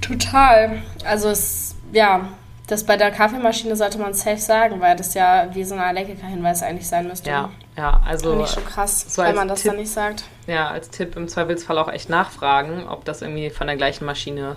Total. 0.00 0.82
Also 1.04 1.28
es, 1.28 1.76
ja, 1.92 2.28
das 2.66 2.84
bei 2.84 2.96
der 2.96 3.10
Kaffeemaschine 3.10 3.74
sollte 3.76 3.98
man 3.98 4.14
safe 4.14 4.38
sagen, 4.38 4.80
weil 4.80 4.96
das 4.96 5.14
ja 5.14 5.48
wie 5.52 5.64
so 5.64 5.74
ein 5.74 5.80
Allergiker-Hinweis 5.80 6.62
eigentlich 6.62 6.86
sein 6.86 7.08
müsste. 7.08 7.30
Ja, 7.30 7.50
ja, 7.76 8.00
also. 8.04 8.30
Finde 8.30 8.44
ich 8.44 8.50
schon 8.50 8.64
krass, 8.64 9.14
so 9.14 9.22
wenn 9.22 9.34
man 9.34 9.48
das 9.48 9.62
Tipp, 9.62 9.70
dann 9.72 9.80
nicht 9.80 9.92
sagt. 9.92 10.24
Ja, 10.46 10.68
als 10.68 10.90
Tipp 10.90 11.16
im 11.16 11.28
Zweifelsfall 11.28 11.78
auch 11.78 11.88
echt 11.88 12.08
nachfragen, 12.08 12.88
ob 12.88 13.04
das 13.04 13.22
irgendwie 13.22 13.50
von 13.50 13.66
der 13.66 13.76
gleichen 13.76 14.04
Maschine 14.04 14.56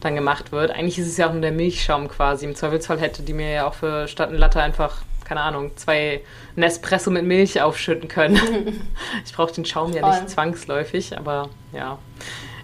dann 0.00 0.14
gemacht 0.14 0.52
wird. 0.52 0.70
Eigentlich 0.70 0.98
ist 0.98 1.08
es 1.08 1.16
ja 1.16 1.28
auch 1.28 1.32
nur 1.32 1.40
der 1.40 1.52
Milchschaum 1.52 2.08
quasi. 2.08 2.44
Im 2.44 2.54
Zweifelsfall 2.54 3.00
hätte 3.00 3.22
die 3.22 3.32
mir 3.32 3.50
ja 3.50 3.66
auch 3.66 3.74
für 3.74 4.08
statt 4.08 4.28
eine 4.28 4.38
Latte 4.38 4.60
einfach, 4.60 4.98
keine 5.24 5.40
Ahnung, 5.40 5.76
zwei 5.76 6.20
Nespresso 6.56 7.10
mit 7.10 7.24
Milch 7.24 7.60
aufschütten 7.60 8.08
können. 8.08 8.88
ich 9.24 9.32
brauche 9.32 9.52
den 9.52 9.64
Schaum 9.64 9.92
ja 9.92 10.08
nicht 10.08 10.30
zwangsläufig, 10.30 11.16
aber 11.16 11.48
ja. 11.72 11.98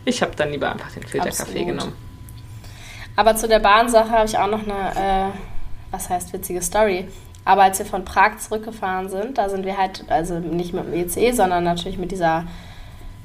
Ich 0.04 0.22
habe 0.22 0.32
dann 0.36 0.50
lieber 0.50 0.70
einfach 0.70 0.92
den 0.92 1.02
Filterkaffee 1.02 1.64
genommen. 1.64 1.94
Aber 3.16 3.36
zu 3.36 3.48
der 3.48 3.60
Bahnsache 3.60 4.10
habe 4.10 4.26
ich 4.26 4.36
auch 4.36 4.48
noch 4.48 4.62
eine, 4.62 5.30
äh, 5.30 5.38
was 5.90 6.10
heißt 6.10 6.32
witzige 6.32 6.60
Story. 6.60 7.08
Aber 7.44 7.62
als 7.62 7.78
wir 7.78 7.86
von 7.86 8.04
Prag 8.04 8.38
zurückgefahren 8.38 9.08
sind, 9.08 9.38
da 9.38 9.48
sind 9.48 9.66
wir 9.66 9.76
halt, 9.76 10.04
also 10.08 10.38
nicht 10.38 10.72
mit 10.72 10.86
dem 10.86 10.94
ECE, 10.94 11.32
sondern 11.32 11.64
natürlich 11.64 11.98
mit 11.98 12.10
dieser, 12.10 12.44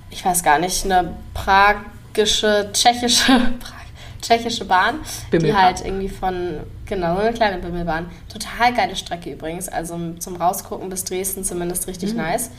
ich 0.09 0.23
weiß 0.25 0.43
gar 0.43 0.59
nicht, 0.59 0.85
eine 0.85 1.15
pragische, 1.33 2.69
tschechische, 2.73 3.39
tschechische 4.21 4.65
Bahn, 4.65 4.99
die 5.31 5.55
halt 5.55 5.85
irgendwie 5.85 6.09
von, 6.09 6.59
genau, 6.85 7.15
so 7.15 7.21
eine 7.21 7.33
kleine 7.33 7.59
Bimmelbahn. 7.59 8.07
Total 8.31 8.73
geile 8.73 8.95
Strecke 8.97 9.31
übrigens, 9.31 9.69
also 9.69 9.97
zum 10.19 10.35
Rausgucken 10.35 10.89
bis 10.89 11.05
Dresden 11.05 11.45
zumindest 11.45 11.87
richtig 11.87 12.11
mhm. 12.11 12.17
nice. 12.17 12.51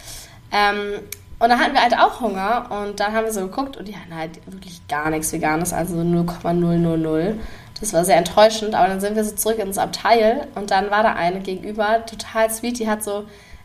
Ähm, 0.53 1.01
und 1.39 1.49
dann 1.49 1.59
hatten 1.59 1.75
wir 1.75 1.83
halt 1.83 1.97
auch 1.97 2.21
Hunger 2.21 2.71
und 2.71 3.01
dann 3.01 3.13
haben 3.15 3.25
wir 3.25 3.33
so 3.33 3.41
geguckt 3.41 3.77
und 3.77 3.89
die 3.89 3.97
hatten 3.97 4.15
halt 4.15 4.41
wirklich 4.47 4.87
gar 4.89 5.09
nichts 5.11 5.33
Veganes, 5.33 5.73
also 5.73 5.97
0,000. 5.97 7.41
Das 7.81 7.93
war 7.93 8.05
sehr 8.05 8.17
enttäuschend, 8.17 8.75
aber 8.75 8.89
dann 8.89 9.01
sind 9.01 9.17
wir 9.17 9.25
so 9.25 9.35
zurück 9.35 9.59
ins 9.59 9.79
Abteil 9.79 10.47
und 10.55 10.71
dann 10.71 10.91
war 10.91 11.03
da 11.03 11.15
eine 11.15 11.41
gegenüber, 11.41 12.05
total 12.07 12.51
sweet, 12.51 12.79
die 12.79 12.89
hat 12.89 13.03
so 13.03 13.25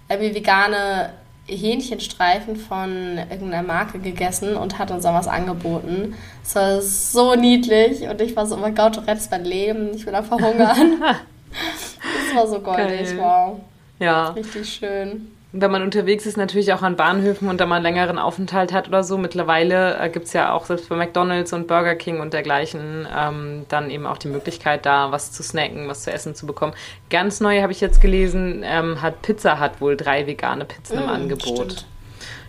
irgendwie 0.10 0.36
vegane 0.36 1.10
Hähnchenstreifen 1.48 2.56
von 2.56 3.18
irgendeiner 3.18 3.62
Marke 3.62 4.00
gegessen 4.00 4.56
und 4.56 4.80
hat 4.80 4.90
uns 4.92 5.06
auch 5.06 5.14
was 5.14 5.28
angeboten. 5.28 6.16
Das 6.44 6.56
war 6.56 6.82
so 6.82 7.36
niedlich 7.36 8.08
und 8.08 8.20
ich 8.22 8.36
war 8.36 8.46
so, 8.48 8.56
oh 8.56 8.60
mein 8.60 8.74
Gott, 8.74 8.98
du 8.98 9.02
rettest 9.02 9.32
mein 9.32 9.46
Leben, 9.46 9.94
ich 9.94 10.06
will 10.06 10.16
einfach 10.16 10.40
hungern. 10.40 11.02
das 11.02 12.36
war 12.36 12.48
so 12.48 12.60
goldig, 12.60 13.10
Geil. 13.10 13.18
wow. 13.20 13.60
Ja. 14.00 14.30
Richtig 14.30 14.74
schön 14.74 15.28
wenn 15.58 15.72
man 15.72 15.82
unterwegs 15.82 16.26
ist, 16.26 16.38
natürlich 16.38 16.74
auch 16.74 16.82
an 16.82 16.98
Bahnhöfen 16.98 17.48
und 17.48 17.62
da 17.62 17.66
mal 17.66 17.76
einen 17.76 17.84
längeren 17.84 18.20
Aufenthalt 18.20 18.74
hat 18.74 18.90
oder 18.90 19.04
so. 19.04 19.18
Mittlerweile 19.18 19.98
äh, 20.00 20.10
gibt 20.10 20.26
es 20.26 20.34
ja 20.34 20.52
auch 20.52 20.66
selbst 20.66 20.90
bei 20.90 20.96
McDonalds 20.96 21.54
und 21.54 21.68
Burger 21.68 21.96
King 21.96 22.20
und 22.20 22.34
dergleichen 22.34 23.08
ähm, 23.16 23.66
dann 23.70 23.90
eben 23.90 24.06
auch 24.06 24.18
die 24.18 24.28
Möglichkeit, 24.28 24.86
da 24.86 25.12
was 25.12 25.32
zu 25.32 25.44
snacken, 25.44 25.88
was 25.88 26.04
zu 26.04 26.12
essen 26.12 26.36
zu 26.36 26.46
bekommen. 26.46 26.74
Ganz 27.10 27.40
neu 27.40 27.62
habe 27.62 27.72
ich 27.72 27.80
jetzt 27.80 28.02
gelesen, 28.02 28.64
ähm, 28.66 29.02
hat 29.02 29.22
Pizza 29.22 29.60
hat 29.60 29.80
wohl 29.80 29.96
drei 29.96 30.28
vegane 30.28 30.66
Pizzen 30.66 31.00
mm, 31.00 31.04
im 31.04 31.10
Angebot. 31.10 31.72
Stimmt. 31.72 31.86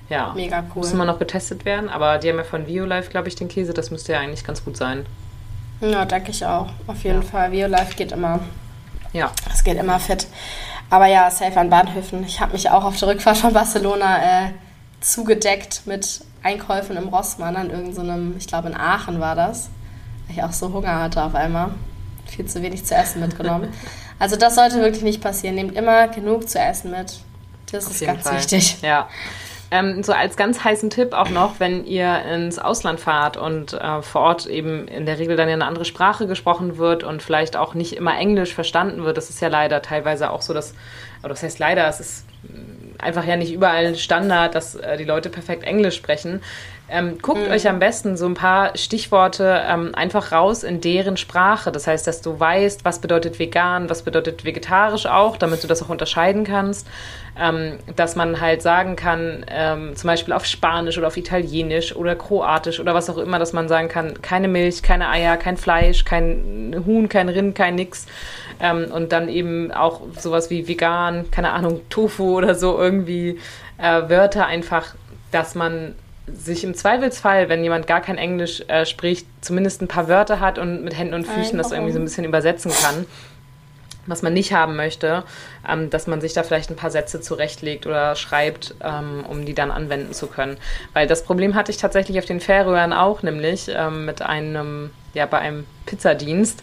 Ja, 0.08 0.32
mega 0.34 0.60
cool. 0.74 0.82
Muss 0.82 0.92
immer 0.92 1.04
noch 1.04 1.18
getestet 1.18 1.64
werden, 1.64 1.88
aber 1.88 2.18
die 2.18 2.28
haben 2.28 2.38
ja 2.38 2.44
von 2.44 2.66
Violife, 2.66 3.10
glaube 3.10 3.28
ich, 3.28 3.36
den 3.36 3.48
Käse. 3.48 3.72
Das 3.72 3.90
müsste 3.90 4.12
ja 4.12 4.20
eigentlich 4.20 4.44
ganz 4.44 4.64
gut 4.64 4.76
sein. 4.76 5.06
Ja, 5.80 6.04
denke 6.04 6.30
ich 6.30 6.44
auch. 6.44 6.68
Auf 6.86 7.02
jeden 7.04 7.22
ja. 7.22 7.28
Fall. 7.28 7.52
Violife 7.52 7.94
geht 7.94 8.12
immer. 8.12 8.40
Ja. 9.12 9.32
Es 9.52 9.62
geht 9.64 9.78
immer 9.78 9.98
fit. 9.98 10.26
Aber 10.90 11.06
ja, 11.06 11.30
safe 11.30 11.58
an 11.58 11.70
Bahnhöfen. 11.70 12.24
Ich 12.24 12.40
habe 12.40 12.52
mich 12.52 12.70
auch 12.70 12.84
auf 12.84 12.96
der 12.98 13.08
Rückfahrt 13.08 13.38
von 13.38 13.52
Barcelona 13.52 14.46
äh, 14.46 14.50
zugedeckt 15.00 15.82
mit 15.86 16.20
Einkäufen 16.42 16.96
im 16.96 17.08
Rossmann 17.08 17.56
an 17.56 17.70
irgendeinem, 17.70 18.32
so 18.32 18.38
ich 18.38 18.46
glaube 18.46 18.68
in 18.68 18.76
Aachen 18.76 19.20
war 19.20 19.34
das, 19.34 19.68
weil 20.26 20.36
ich 20.36 20.42
auch 20.42 20.52
so 20.52 20.72
Hunger 20.72 21.00
hatte 21.00 21.22
auf 21.22 21.34
einmal. 21.34 21.70
Viel 22.26 22.46
zu 22.46 22.62
wenig 22.62 22.84
zu 22.84 22.94
essen 22.94 23.20
mitgenommen. 23.20 23.72
Also 24.18 24.36
das 24.36 24.54
sollte 24.54 24.76
wirklich 24.80 25.02
nicht 25.02 25.20
passieren. 25.20 25.56
Nehmt 25.56 25.76
immer 25.76 26.08
genug 26.08 26.48
zu 26.48 26.58
essen 26.58 26.90
mit. 26.90 27.20
Das 27.70 27.86
auf 27.86 27.92
ist 27.92 28.06
ganz 28.06 28.22
Fall. 28.22 28.38
wichtig. 28.38 28.78
Ja. 28.80 29.10
Ähm, 29.70 30.02
so 30.04 30.12
als 30.12 30.36
ganz 30.36 30.62
heißen 30.62 30.90
Tipp 30.90 31.12
auch 31.12 31.28
noch, 31.28 31.58
wenn 31.58 31.84
ihr 31.86 32.22
ins 32.22 32.58
Ausland 32.58 33.00
fahrt 33.00 33.36
und 33.36 33.72
äh, 33.72 34.00
vor 34.00 34.20
Ort 34.20 34.46
eben 34.46 34.86
in 34.86 35.06
der 35.06 35.18
Regel 35.18 35.36
dann 35.36 35.48
ja 35.48 35.54
eine 35.54 35.66
andere 35.66 35.84
Sprache 35.84 36.28
gesprochen 36.28 36.78
wird 36.78 37.02
und 37.02 37.20
vielleicht 37.22 37.56
auch 37.56 37.74
nicht 37.74 37.94
immer 37.94 38.16
Englisch 38.16 38.54
verstanden 38.54 39.04
wird. 39.04 39.16
Das 39.16 39.28
ist 39.28 39.40
ja 39.40 39.48
leider 39.48 39.82
teilweise 39.82 40.30
auch 40.30 40.42
so, 40.42 40.54
dass, 40.54 40.74
oder 41.20 41.30
das 41.30 41.42
heißt 41.42 41.58
leider, 41.58 41.88
es 41.88 41.98
ist 41.98 42.26
einfach 42.98 43.24
ja 43.24 43.36
nicht 43.36 43.52
überall 43.52 43.96
Standard, 43.96 44.54
dass 44.54 44.76
äh, 44.76 44.96
die 44.96 45.04
Leute 45.04 45.30
perfekt 45.30 45.64
Englisch 45.64 45.96
sprechen. 45.96 46.42
Ähm, 46.88 47.18
guckt 47.20 47.46
mhm. 47.46 47.52
euch 47.52 47.68
am 47.68 47.80
besten 47.80 48.16
so 48.16 48.26
ein 48.26 48.34
paar 48.34 48.76
Stichworte 48.76 49.60
ähm, 49.68 49.92
einfach 49.94 50.30
raus 50.30 50.62
in 50.62 50.80
deren 50.80 51.16
Sprache. 51.16 51.72
Das 51.72 51.88
heißt, 51.88 52.06
dass 52.06 52.22
du 52.22 52.38
weißt, 52.38 52.84
was 52.84 53.00
bedeutet 53.00 53.40
vegan, 53.40 53.90
was 53.90 54.02
bedeutet 54.02 54.44
vegetarisch 54.44 55.06
auch, 55.06 55.36
damit 55.36 55.64
du 55.64 55.66
das 55.66 55.82
auch 55.82 55.88
unterscheiden 55.88 56.44
kannst. 56.44 56.86
Ähm, 57.38 57.78
dass 57.96 58.16
man 58.16 58.40
halt 58.40 58.62
sagen 58.62 58.96
kann, 58.96 59.44
ähm, 59.48 59.94
zum 59.94 60.08
Beispiel 60.08 60.32
auf 60.32 60.46
Spanisch 60.46 60.96
oder 60.96 61.08
auf 61.08 61.18
Italienisch 61.18 61.94
oder 61.94 62.14
Kroatisch 62.14 62.80
oder 62.80 62.94
was 62.94 63.10
auch 63.10 63.18
immer, 63.18 63.38
dass 63.38 63.52
man 63.52 63.68
sagen 63.68 63.88
kann, 63.88 64.22
keine 64.22 64.48
Milch, 64.48 64.82
keine 64.82 65.10
Eier, 65.10 65.36
kein 65.36 65.58
Fleisch, 65.58 66.04
kein 66.04 66.82
Huhn, 66.86 67.10
kein 67.10 67.28
Rind, 67.28 67.54
kein 67.54 67.74
nix. 67.74 68.06
Ähm, 68.58 68.86
und 68.90 69.12
dann 69.12 69.28
eben 69.28 69.70
auch 69.72 70.00
sowas 70.18 70.48
wie 70.48 70.66
vegan, 70.66 71.30
keine 71.30 71.52
Ahnung, 71.52 71.82
Tofu 71.90 72.38
oder 72.38 72.54
so 72.54 72.78
irgendwie 72.78 73.38
äh, 73.76 74.08
Wörter 74.08 74.46
einfach, 74.46 74.94
dass 75.30 75.54
man 75.54 75.94
sich 76.32 76.64
im 76.64 76.74
Zweifelsfall, 76.74 77.48
wenn 77.48 77.62
jemand 77.62 77.86
gar 77.86 78.00
kein 78.00 78.18
Englisch 78.18 78.62
äh, 78.68 78.84
spricht, 78.84 79.26
zumindest 79.40 79.82
ein 79.82 79.88
paar 79.88 80.08
Wörter 80.08 80.40
hat 80.40 80.58
und 80.58 80.82
mit 80.82 80.96
Händen 80.96 81.14
und 81.14 81.26
Füßen 81.26 81.56
das 81.56 81.72
irgendwie 81.72 81.92
so 81.92 81.98
ein 81.98 82.04
bisschen 82.04 82.24
übersetzen 82.24 82.72
kann. 82.72 83.06
was 84.08 84.22
man 84.22 84.32
nicht 84.32 84.52
haben 84.52 84.76
möchte, 84.76 85.24
ähm, 85.68 85.90
dass 85.90 86.06
man 86.06 86.20
sich 86.20 86.32
da 86.32 86.44
vielleicht 86.44 86.70
ein 86.70 86.76
paar 86.76 86.92
Sätze 86.92 87.20
zurechtlegt 87.20 87.86
oder 87.86 88.14
schreibt, 88.14 88.74
ähm, 88.82 89.24
um 89.28 89.44
die 89.44 89.54
dann 89.54 89.70
anwenden 89.70 90.12
zu 90.12 90.28
können. 90.28 90.56
Weil 90.92 91.06
das 91.08 91.24
Problem 91.24 91.54
hatte 91.54 91.72
ich 91.72 91.76
tatsächlich 91.76 92.18
auf 92.18 92.24
den 92.24 92.40
Färöern 92.40 92.92
auch, 92.92 93.22
nämlich 93.22 93.68
ähm, 93.68 94.04
mit 94.04 94.22
einem, 94.22 94.90
ja, 95.14 95.26
bei 95.26 95.38
einem 95.38 95.66
Pizzadienst, 95.86 96.62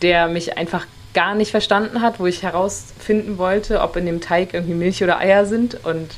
der 0.00 0.28
mich 0.28 0.56
einfach 0.56 0.86
gar 1.14 1.34
nicht 1.34 1.50
verstanden 1.50 2.02
hat, 2.02 2.20
wo 2.20 2.26
ich 2.26 2.42
herausfinden 2.42 3.38
wollte, 3.38 3.80
ob 3.80 3.96
in 3.96 4.06
dem 4.06 4.20
Teig 4.20 4.52
irgendwie 4.54 4.74
Milch 4.74 5.02
oder 5.02 5.18
Eier 5.18 5.46
sind. 5.46 5.84
Und 5.84 6.10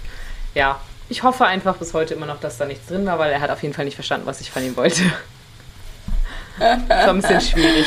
ja, 0.55 0.81
ich 1.09 1.23
hoffe 1.23 1.47
einfach 1.47 1.77
bis 1.77 1.95
heute 1.95 2.15
immer 2.15 2.27
noch, 2.27 2.41
dass 2.41 2.59
da 2.59 2.67
nichts 2.67 2.87
drin 2.87 3.07
war, 3.07 3.19
weil 3.19 3.33
er 3.33 3.41
hat 3.41 3.51
auf 3.51 3.63
jeden 3.63 3.75
Fall 3.75 3.85
nicht 3.85 3.95
verstanden, 3.95 4.27
was 4.27 4.41
ich 4.41 4.51
von 4.51 4.65
ihm 4.65 4.77
wollte. 4.77 5.03
das 6.59 6.89
war 6.89 7.09
ein 7.09 7.21
bisschen 7.21 7.41
schwierig. 7.41 7.87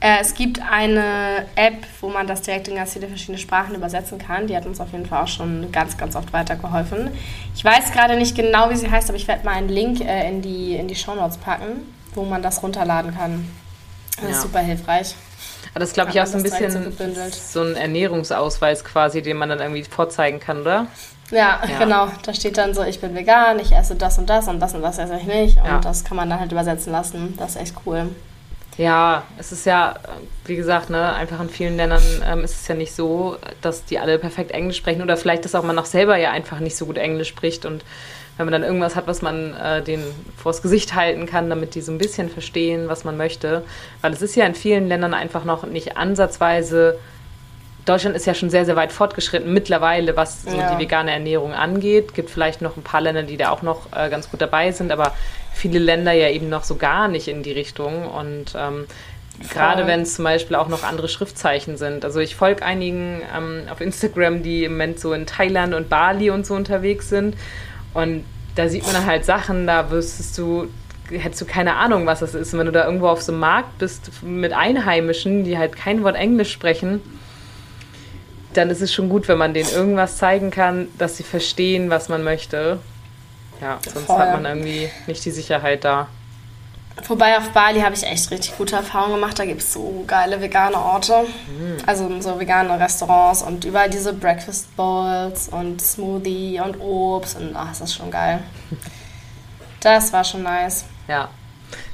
Äh, 0.00 0.18
es 0.20 0.34
gibt 0.34 0.60
eine 0.60 1.46
App, 1.54 1.86
wo 2.00 2.08
man 2.08 2.26
das 2.26 2.42
direkt 2.42 2.68
in 2.68 2.76
ganz 2.76 2.92
viele 2.92 3.08
verschiedene 3.08 3.38
Sprachen 3.38 3.74
übersetzen 3.74 4.18
kann. 4.18 4.46
Die 4.46 4.54
hat 4.54 4.66
uns 4.66 4.78
auf 4.78 4.92
jeden 4.92 5.06
Fall 5.06 5.24
auch 5.24 5.28
schon 5.28 5.72
ganz, 5.72 5.96
ganz 5.96 6.14
oft 6.16 6.32
weitergeholfen. 6.32 7.10
Ich 7.54 7.64
weiß 7.64 7.92
gerade 7.92 8.16
nicht 8.16 8.36
genau, 8.36 8.68
wie 8.68 8.76
sie 8.76 8.90
heißt, 8.90 9.08
aber 9.08 9.16
ich 9.16 9.26
werde 9.26 9.44
mal 9.44 9.52
einen 9.52 9.70
Link 9.70 10.00
äh, 10.02 10.28
in 10.28 10.42
die, 10.42 10.76
in 10.76 10.86
die 10.86 10.94
Shownotes 10.94 11.38
packen, 11.38 11.94
wo 12.14 12.24
man 12.24 12.42
das 12.42 12.62
runterladen 12.62 13.16
kann. 13.16 13.50
Das 14.16 14.24
ja. 14.24 14.30
ist 14.30 14.42
super 14.42 14.60
hilfreich. 14.60 15.14
Aber 15.76 15.80
das 15.80 15.90
ist, 15.90 15.94
glaube 15.94 16.10
ich, 16.10 16.18
auch 16.18 16.26
so 16.26 16.38
ein 16.38 16.42
bisschen 16.42 16.70
so, 16.70 16.80
so 17.30 17.60
ein 17.60 17.76
Ernährungsausweis 17.76 18.82
quasi, 18.82 19.20
den 19.20 19.36
man 19.36 19.50
dann 19.50 19.60
irgendwie 19.60 19.84
vorzeigen 19.84 20.40
kann, 20.40 20.62
oder? 20.62 20.86
Ja, 21.30 21.60
ja, 21.68 21.78
genau. 21.78 22.08
Da 22.22 22.32
steht 22.32 22.56
dann 22.56 22.72
so, 22.72 22.82
ich 22.82 22.98
bin 22.98 23.14
vegan, 23.14 23.58
ich 23.58 23.72
esse 23.72 23.94
das 23.94 24.16
und 24.16 24.30
das 24.30 24.48
und 24.48 24.58
das 24.58 24.72
und 24.72 24.80
das 24.80 24.96
esse 24.96 25.18
ich 25.18 25.24
nicht. 25.24 25.58
Und 25.58 25.66
ja. 25.66 25.78
das 25.78 26.02
kann 26.02 26.16
man 26.16 26.30
dann 26.30 26.40
halt 26.40 26.50
übersetzen 26.50 26.92
lassen. 26.92 27.34
Das 27.36 27.56
ist 27.56 27.60
echt 27.60 27.74
cool. 27.84 28.08
Ja, 28.78 29.24
es 29.36 29.52
ist 29.52 29.66
ja, 29.66 29.96
wie 30.46 30.56
gesagt, 30.56 30.88
ne, 30.88 31.12
einfach 31.12 31.40
in 31.40 31.50
vielen 31.50 31.76
Ländern 31.76 32.02
ähm, 32.24 32.42
ist 32.42 32.58
es 32.58 32.68
ja 32.68 32.74
nicht 32.74 32.94
so, 32.94 33.36
dass 33.60 33.84
die 33.84 33.98
alle 33.98 34.18
perfekt 34.18 34.52
Englisch 34.52 34.78
sprechen 34.78 35.02
oder 35.02 35.18
vielleicht, 35.18 35.44
dass 35.44 35.54
auch 35.54 35.62
man 35.62 35.78
auch 35.78 35.84
selber 35.84 36.16
ja 36.16 36.30
einfach 36.30 36.58
nicht 36.58 36.78
so 36.78 36.86
gut 36.86 36.96
Englisch 36.96 37.28
spricht 37.28 37.66
und 37.66 37.84
wenn 38.36 38.46
man 38.46 38.52
dann 38.52 38.62
irgendwas 38.62 38.96
hat, 38.96 39.06
was 39.06 39.22
man 39.22 39.54
äh, 39.54 39.82
denen 39.82 40.04
vors 40.36 40.62
Gesicht 40.62 40.94
halten 40.94 41.26
kann, 41.26 41.48
damit 41.48 41.74
die 41.74 41.80
so 41.80 41.92
ein 41.92 41.98
bisschen 41.98 42.28
verstehen, 42.28 42.88
was 42.88 43.04
man 43.04 43.16
möchte. 43.16 43.62
Weil 44.02 44.12
es 44.12 44.22
ist 44.22 44.36
ja 44.36 44.44
in 44.44 44.54
vielen 44.54 44.88
Ländern 44.88 45.14
einfach 45.14 45.44
noch 45.44 45.64
nicht 45.66 45.96
ansatzweise 45.96 46.98
Deutschland 47.86 48.16
ist 48.16 48.26
ja 48.26 48.34
schon 48.34 48.50
sehr, 48.50 48.66
sehr 48.66 48.74
weit 48.74 48.92
fortgeschritten 48.92 49.52
mittlerweile, 49.52 50.16
was 50.16 50.42
so 50.42 50.56
ja. 50.56 50.74
die 50.74 50.82
vegane 50.82 51.12
Ernährung 51.12 51.54
angeht. 51.54 52.14
Gibt 52.14 52.30
vielleicht 52.30 52.60
noch 52.60 52.76
ein 52.76 52.82
paar 52.82 53.00
Länder, 53.00 53.22
die 53.22 53.36
da 53.36 53.50
auch 53.50 53.62
noch 53.62 53.86
äh, 53.92 54.10
ganz 54.10 54.28
gut 54.28 54.42
dabei 54.42 54.72
sind, 54.72 54.90
aber 54.90 55.14
viele 55.54 55.78
Länder 55.78 56.10
ja 56.10 56.28
eben 56.28 56.48
noch 56.48 56.64
so 56.64 56.74
gar 56.74 57.06
nicht 57.06 57.28
in 57.28 57.44
die 57.44 57.52
Richtung. 57.52 58.08
Und 58.08 58.56
ähm, 58.56 58.86
gerade 59.52 59.86
wenn 59.86 60.00
es 60.00 60.16
zum 60.16 60.24
Beispiel 60.24 60.56
auch 60.56 60.66
noch 60.66 60.82
andere 60.82 61.08
Schriftzeichen 61.08 61.76
sind. 61.76 62.04
Also 62.04 62.18
ich 62.18 62.34
folge 62.34 62.64
einigen 62.64 63.22
ähm, 63.36 63.68
auf 63.70 63.80
Instagram, 63.80 64.42
die 64.42 64.64
im 64.64 64.72
Moment 64.72 64.98
so 64.98 65.12
in 65.12 65.24
Thailand 65.24 65.72
und 65.72 65.88
Bali 65.88 66.30
und 66.30 66.44
so 66.44 66.54
unterwegs 66.54 67.08
sind. 67.08 67.36
Und 67.96 68.24
da 68.54 68.68
sieht 68.68 68.84
man 68.84 68.92
dann 68.92 69.06
halt 69.06 69.24
Sachen, 69.24 69.66
da 69.66 69.90
wüsstest 69.90 70.36
du, 70.36 70.68
hättest 71.08 71.40
du 71.40 71.46
keine 71.46 71.76
Ahnung, 71.76 72.04
was 72.04 72.20
das 72.20 72.34
ist. 72.34 72.52
Und 72.52 72.60
wenn 72.60 72.66
du 72.66 72.72
da 72.72 72.84
irgendwo 72.84 73.08
auf 73.08 73.22
so 73.22 73.32
einem 73.32 73.40
Markt 73.40 73.78
bist 73.78 74.22
mit 74.22 74.52
Einheimischen, 74.52 75.44
die 75.44 75.56
halt 75.56 75.76
kein 75.76 76.04
Wort 76.04 76.14
Englisch 76.14 76.52
sprechen, 76.52 77.00
dann 78.52 78.68
ist 78.68 78.82
es 78.82 78.92
schon 78.92 79.08
gut, 79.08 79.28
wenn 79.28 79.38
man 79.38 79.54
denen 79.54 79.70
irgendwas 79.70 80.18
zeigen 80.18 80.50
kann, 80.50 80.88
dass 80.98 81.16
sie 81.16 81.22
verstehen, 81.22 81.88
was 81.88 82.10
man 82.10 82.22
möchte. 82.22 82.78
Ja, 83.62 83.78
sonst 83.90 84.06
Voll. 84.06 84.18
hat 84.18 84.32
man 84.32 84.44
irgendwie 84.44 84.90
nicht 85.06 85.24
die 85.24 85.30
Sicherheit 85.30 85.84
da. 85.84 86.08
Wobei 87.08 87.36
auf 87.36 87.50
Bali 87.50 87.80
habe 87.80 87.94
ich 87.94 88.04
echt 88.04 88.30
richtig 88.30 88.56
gute 88.56 88.76
Erfahrungen 88.76 89.16
gemacht. 89.16 89.38
Da 89.38 89.44
gibt 89.44 89.60
es 89.60 89.72
so 89.72 90.04
geile 90.06 90.40
vegane 90.40 90.76
Orte. 90.76 91.24
Mhm. 91.46 91.76
Also 91.86 92.20
so 92.20 92.40
vegane 92.40 92.80
Restaurants 92.80 93.42
und 93.42 93.64
überall 93.64 93.90
diese 93.90 94.12
Breakfast 94.12 94.74
Bowls 94.76 95.48
und 95.48 95.80
Smoothie 95.80 96.60
und 96.60 96.80
Obst. 96.80 97.38
Und 97.38 97.54
ach, 97.54 97.70
ist 97.72 97.82
das 97.82 97.94
schon 97.94 98.10
geil. 98.10 98.40
Das 99.80 100.12
war 100.12 100.24
schon 100.24 100.42
nice. 100.42 100.84
Ja, 101.06 101.28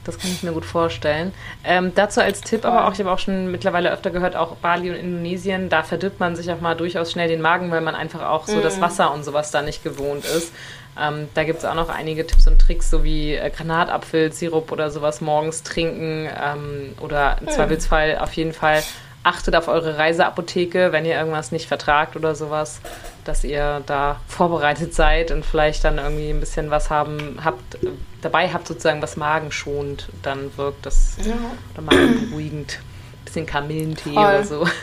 das 0.04 0.18
kann 0.18 0.30
ich 0.30 0.42
mir 0.42 0.52
gut 0.52 0.64
vorstellen. 0.64 1.34
Ähm, 1.62 1.92
dazu 1.94 2.20
als 2.20 2.40
Tipp 2.40 2.64
aber 2.64 2.86
auch, 2.86 2.94
ich 2.94 3.00
habe 3.00 3.10
auch 3.10 3.18
schon 3.18 3.50
mittlerweile 3.50 3.90
öfter 3.90 4.10
gehört, 4.10 4.34
auch 4.34 4.56
Bali 4.56 4.88
und 4.88 4.96
Indonesien, 4.96 5.68
da 5.68 5.82
verdirbt 5.82 6.18
man 6.18 6.34
sich 6.34 6.50
auch 6.50 6.60
mal 6.60 6.74
durchaus 6.74 7.12
schnell 7.12 7.28
den 7.28 7.42
Magen, 7.42 7.70
weil 7.70 7.82
man 7.82 7.94
einfach 7.94 8.22
auch 8.22 8.46
so 8.46 8.56
mm. 8.56 8.62
das 8.62 8.76
mhm. 8.76 8.80
Wasser 8.80 9.12
und 9.12 9.24
sowas 9.24 9.50
da 9.50 9.60
nicht 9.62 9.84
gewohnt 9.84 10.24
ist. 10.24 10.52
Ähm, 10.98 11.28
da 11.34 11.44
gibt 11.44 11.60
es 11.60 11.64
auch 11.64 11.74
noch 11.74 11.88
einige 11.88 12.26
Tipps 12.26 12.46
und 12.46 12.60
Tricks, 12.60 12.90
so 12.90 13.02
wie 13.02 13.34
äh, 13.34 13.50
Granatapfelsirup 13.50 14.72
oder 14.72 14.90
sowas 14.90 15.20
morgens 15.20 15.62
trinken 15.62 16.28
ähm, 16.28 16.94
oder 17.00 17.38
im 17.40 17.46
mm. 17.46 17.50
Zweifelsfall 17.50 18.18
auf 18.18 18.32
jeden 18.34 18.52
Fall 18.52 18.82
achtet 19.22 19.54
auf 19.54 19.68
eure 19.68 19.98
Reiseapotheke, 19.98 20.92
wenn 20.92 21.04
ihr 21.04 21.14
irgendwas 21.14 21.52
nicht 21.52 21.66
vertragt 21.66 22.16
oder 22.16 22.34
sowas, 22.34 22.80
dass 23.24 23.44
ihr 23.44 23.82
da 23.86 24.20
vorbereitet 24.26 24.94
seid 24.94 25.30
und 25.30 25.44
vielleicht 25.44 25.84
dann 25.84 25.98
irgendwie 25.98 26.30
ein 26.30 26.40
bisschen 26.40 26.70
was 26.70 26.90
haben 26.90 27.38
habt, 27.42 27.78
dabei 28.20 28.52
habt 28.52 28.66
sozusagen, 28.66 29.00
was 29.00 29.16
magenschonend 29.16 30.08
dann 30.22 30.56
wirkt, 30.56 30.84
das 30.86 31.16
ja. 31.24 31.34
oder 31.72 31.82
magenberuhigend. 31.82 32.78
Ein 32.80 33.24
bisschen 33.24 33.46
Kamillentee 33.46 34.14
Voll. 34.14 34.24
oder 34.24 34.44
so. 34.44 34.66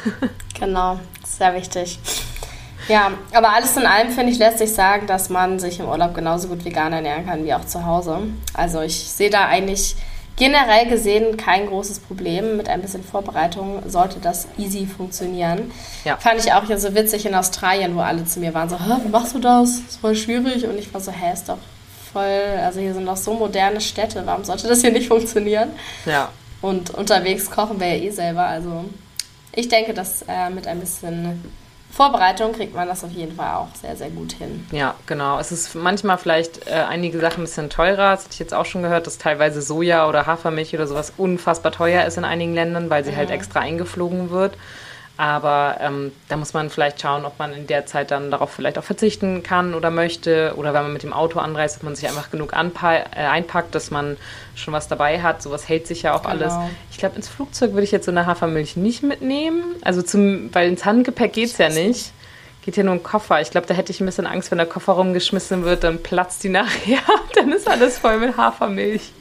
Genau, 0.60 1.00
sehr 1.24 1.54
wichtig. 1.54 2.00
Ja, 2.90 3.12
aber 3.34 3.52
alles 3.54 3.78
in 3.78 3.86
allem 3.86 4.10
finde 4.10 4.32
ich, 4.32 4.40
lässt 4.40 4.58
sich 4.58 4.74
sagen, 4.74 5.08
dass 5.08 5.30
man 5.30 5.60
sich 5.60 5.80
im 5.80 5.88
Urlaub 5.88 6.14
genauso 6.14 6.48
gut 6.48 6.66
vegan 6.66 6.92
ernähren 6.92 7.26
kann 7.26 7.46
wie 7.46 7.54
auch 7.54 7.66
zu 7.66 7.86
Hause. 7.86 8.24
Also 8.54 8.82
ich 8.82 8.96
sehe 8.96 9.30
da 9.30 9.46
eigentlich 9.46 9.96
generell 10.36 10.88
gesehen 10.88 11.38
kein 11.38 11.68
großes 11.68 12.00
Problem. 12.00 12.58
Mit 12.58 12.68
ein 12.68 12.82
bisschen 12.82 13.04
Vorbereitung 13.04 13.84
sollte 13.88 14.20
das 14.20 14.48
easy 14.58 14.88
funktionieren. 14.88 15.72
Ja. 16.04 16.18
Fand 16.18 16.40
ich 16.40 16.52
auch 16.52 16.68
ja 16.68 16.78
so 16.78 16.96
witzig 16.96 17.26
in 17.26 17.36
Australien, 17.36 17.96
wo 17.96 18.00
alle 18.00 18.26
zu 18.26 18.40
mir 18.40 18.54
waren 18.54 18.70
so, 18.70 18.78
wie 18.78 19.10
machst 19.10 19.36
du 19.36 19.40
das? 19.40 19.82
Das 19.82 19.92
ist 19.92 20.02
voll 20.02 20.16
schwierig. 20.16 20.66
Und 20.66 20.78
ich 20.80 20.92
war 20.94 21.02
so, 21.02 21.12
hä, 21.12 21.34
ist 21.34 21.48
doch 21.48 21.60
voll, 22.12 22.42
also 22.64 22.80
hier 22.80 22.94
sind 22.94 23.06
doch 23.06 23.18
so 23.18 23.34
moderne 23.34 23.82
Städte, 23.82 24.24
warum 24.26 24.44
sollte 24.44 24.68
das 24.68 24.82
hier 24.82 24.92
nicht 24.92 25.10
funktionieren? 25.10 25.70
Ja. 26.06 26.30
Und 26.62 26.90
unterwegs 26.92 27.52
kochen 27.52 27.80
wir 27.80 27.88
ja 27.96 28.04
eh 28.04 28.10
selber. 28.10 28.46
Also 28.46 28.86
ich 29.54 29.70
denke, 29.70 29.94
dass 29.94 30.24
äh, 30.24 30.50
mit 30.50 30.68
ein 30.68 30.80
bisschen 30.80 31.44
Vorbereitung 31.92 32.54
kriegt 32.54 32.76
man 32.76 32.88
das 32.88 33.04
auf 33.04 33.12
jeden 33.12 33.36
Fall 33.36 33.56
auch 33.56 33.74
sehr, 33.74 33.96
sehr 33.96 34.10
gut 34.10 34.34
hin. 34.34 34.66
Ja, 34.72 34.96
genau. 35.06 35.40
Es 35.40 35.52
ist 35.52 35.74
manchmal 35.76 36.18
vielleicht 36.18 36.68
äh, 36.68 36.86
einige 36.88 37.20
Sachen 37.20 37.42
ein 37.42 37.46
bisschen 37.46 37.70
teurer. 37.70 38.12
Das 38.12 38.26
hatte 38.26 38.34
ich 38.34 38.40
jetzt 38.40 38.54
auch 38.54 38.66
schon 38.66 38.84
gehört, 38.84 39.08
dass 39.08 39.18
teilweise 39.18 39.62
Soja 39.62 40.08
oder 40.08 40.28
Hafermilch 40.28 40.74
oder 40.76 40.88
sowas 40.88 41.14
unfassbar 41.18 41.72
teuer 41.72 42.06
ist 42.06 42.18
in 42.18 42.26
einigen 42.26 42.54
Ländern, 42.54 42.90
weil 42.90 43.04
sie 43.04 43.16
halt 43.16 43.30
mhm. 43.30 43.32
halt 43.32 43.42
extra 43.42 43.60
eingeflogen 43.62 44.30
wird. 44.30 44.56
Aber 45.20 45.76
ähm, 45.82 46.14
da 46.30 46.38
muss 46.38 46.54
man 46.54 46.70
vielleicht 46.70 47.02
schauen, 47.02 47.26
ob 47.26 47.40
man 47.40 47.52
in 47.52 47.68
der 47.68 47.86
Zeit 47.86 48.10
dann 48.10 48.32
darauf 48.32 48.52
vielleicht 48.52 48.78
auch 48.78 48.86
verzichten 48.86 49.44
kann 49.44 49.74
oder 49.74 49.92
möchte. 49.92 50.54
Oder 50.56 50.74
wenn 50.74 50.84
man 50.84 50.94
mit 50.94 51.04
dem 51.04 51.12
Auto 51.12 51.40
anreist, 51.40 51.76
ob 51.76 51.84
man 51.84 51.94
sich 51.94 52.08
einfach 52.08 52.32
genug 52.32 52.54
äh, 52.54 53.02
einpackt, 53.20 53.76
dass 53.76 53.92
man 53.92 54.16
schon 54.56 54.74
was 54.74 54.88
dabei 54.88 55.22
hat. 55.22 55.42
Sowas 55.42 55.68
hält 55.68 55.88
sich 55.88 56.04
ja 56.04 56.14
auch 56.14 56.22
genau. 56.22 56.36
alles. 56.36 56.54
Ich 56.90 57.00
glaube, 57.00 57.18
ins 57.18 57.28
Flugzeug 57.28 57.74
würde 57.74 57.84
ich 57.84 57.92
jetzt 57.92 58.06
so 58.06 58.12
eine 58.12 58.28
Hafermilch 58.28 58.78
nicht 58.78 59.04
mitnehmen. 59.04 59.76
Also 59.82 60.02
zum, 60.04 60.56
weil 60.56 60.70
ins 60.70 60.86
Handgepäck 60.86 61.34
geht 61.34 61.50
es 61.50 61.58
ja 61.58 61.68
nicht. 61.68 62.14
Geht 62.64 62.78
ja 62.78 62.84
nur 62.84 62.94
ein 62.94 63.04
Koffer. 63.04 63.42
Ich 63.42 63.52
glaube, 63.52 63.68
da 63.68 63.74
hätte 63.74 63.92
ich 63.92 64.00
ein 64.00 64.06
bisschen 64.06 64.26
Angst, 64.26 64.52
wenn 64.52 64.58
der 64.58 64.68
Koffer 64.68 64.94
rumgeschmissen 64.94 65.66
wird, 65.66 65.84
dann 65.84 66.02
platzt 66.02 66.46
die 66.46 66.50
nachher. 66.50 67.00
dann 67.36 67.52
ist 67.52 67.68
alles 67.68 67.98
voll 67.98 68.20
mit 68.20 68.38
Hafermilch. 68.38 69.12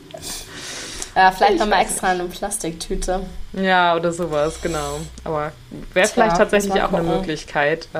Ja, 1.18 1.32
vielleicht 1.32 1.58
nochmal 1.58 1.82
extra 1.82 2.12
in 2.12 2.20
eine 2.20 2.28
Plastiktüte. 2.28 3.26
Ja, 3.52 3.96
oder 3.96 4.12
sowas, 4.12 4.62
genau. 4.62 5.00
Aber 5.24 5.50
wäre 5.92 6.06
vielleicht 6.06 6.36
tatsächlich 6.36 6.80
auch 6.80 6.92
eine 6.92 7.02
Möglichkeit, 7.02 7.88
äh, 7.92 7.98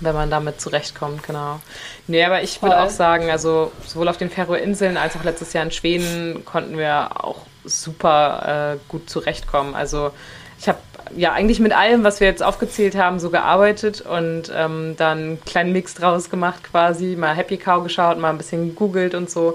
wenn 0.00 0.14
man 0.14 0.30
damit 0.30 0.62
zurechtkommt, 0.62 1.24
genau. 1.24 1.60
Nee, 2.06 2.24
aber 2.24 2.42
ich 2.42 2.62
würde 2.62 2.80
auch 2.80 2.88
sagen, 2.88 3.30
also 3.30 3.70
sowohl 3.86 4.08
auf 4.08 4.16
den 4.16 4.30
Färöerinseln 4.30 4.96
als 4.96 5.14
auch 5.14 5.24
letztes 5.24 5.52
Jahr 5.52 5.62
in 5.62 5.72
Schweden 5.72 6.46
konnten 6.46 6.78
wir 6.78 7.22
auch 7.22 7.42
super 7.64 8.76
äh, 8.76 8.78
gut 8.88 9.10
zurechtkommen. 9.10 9.74
Also 9.74 10.10
ich 10.58 10.68
habe 10.68 10.78
ja 11.14 11.32
eigentlich 11.32 11.60
mit 11.60 11.76
allem, 11.76 12.02
was 12.02 12.18
wir 12.18 12.26
jetzt 12.26 12.42
aufgezählt 12.42 12.96
haben, 12.96 13.18
so 13.18 13.28
gearbeitet 13.28 14.00
und 14.00 14.50
ähm, 14.56 14.94
dann 14.96 15.18
einen 15.18 15.44
kleinen 15.44 15.72
Mix 15.72 15.92
draus 15.92 16.30
gemacht 16.30 16.64
quasi, 16.64 17.14
mal 17.14 17.34
Happy 17.34 17.58
Cow 17.58 17.82
geschaut, 17.82 18.18
mal 18.18 18.30
ein 18.30 18.38
bisschen 18.38 18.70
gegoogelt 18.70 19.14
und 19.14 19.28
so. 19.28 19.54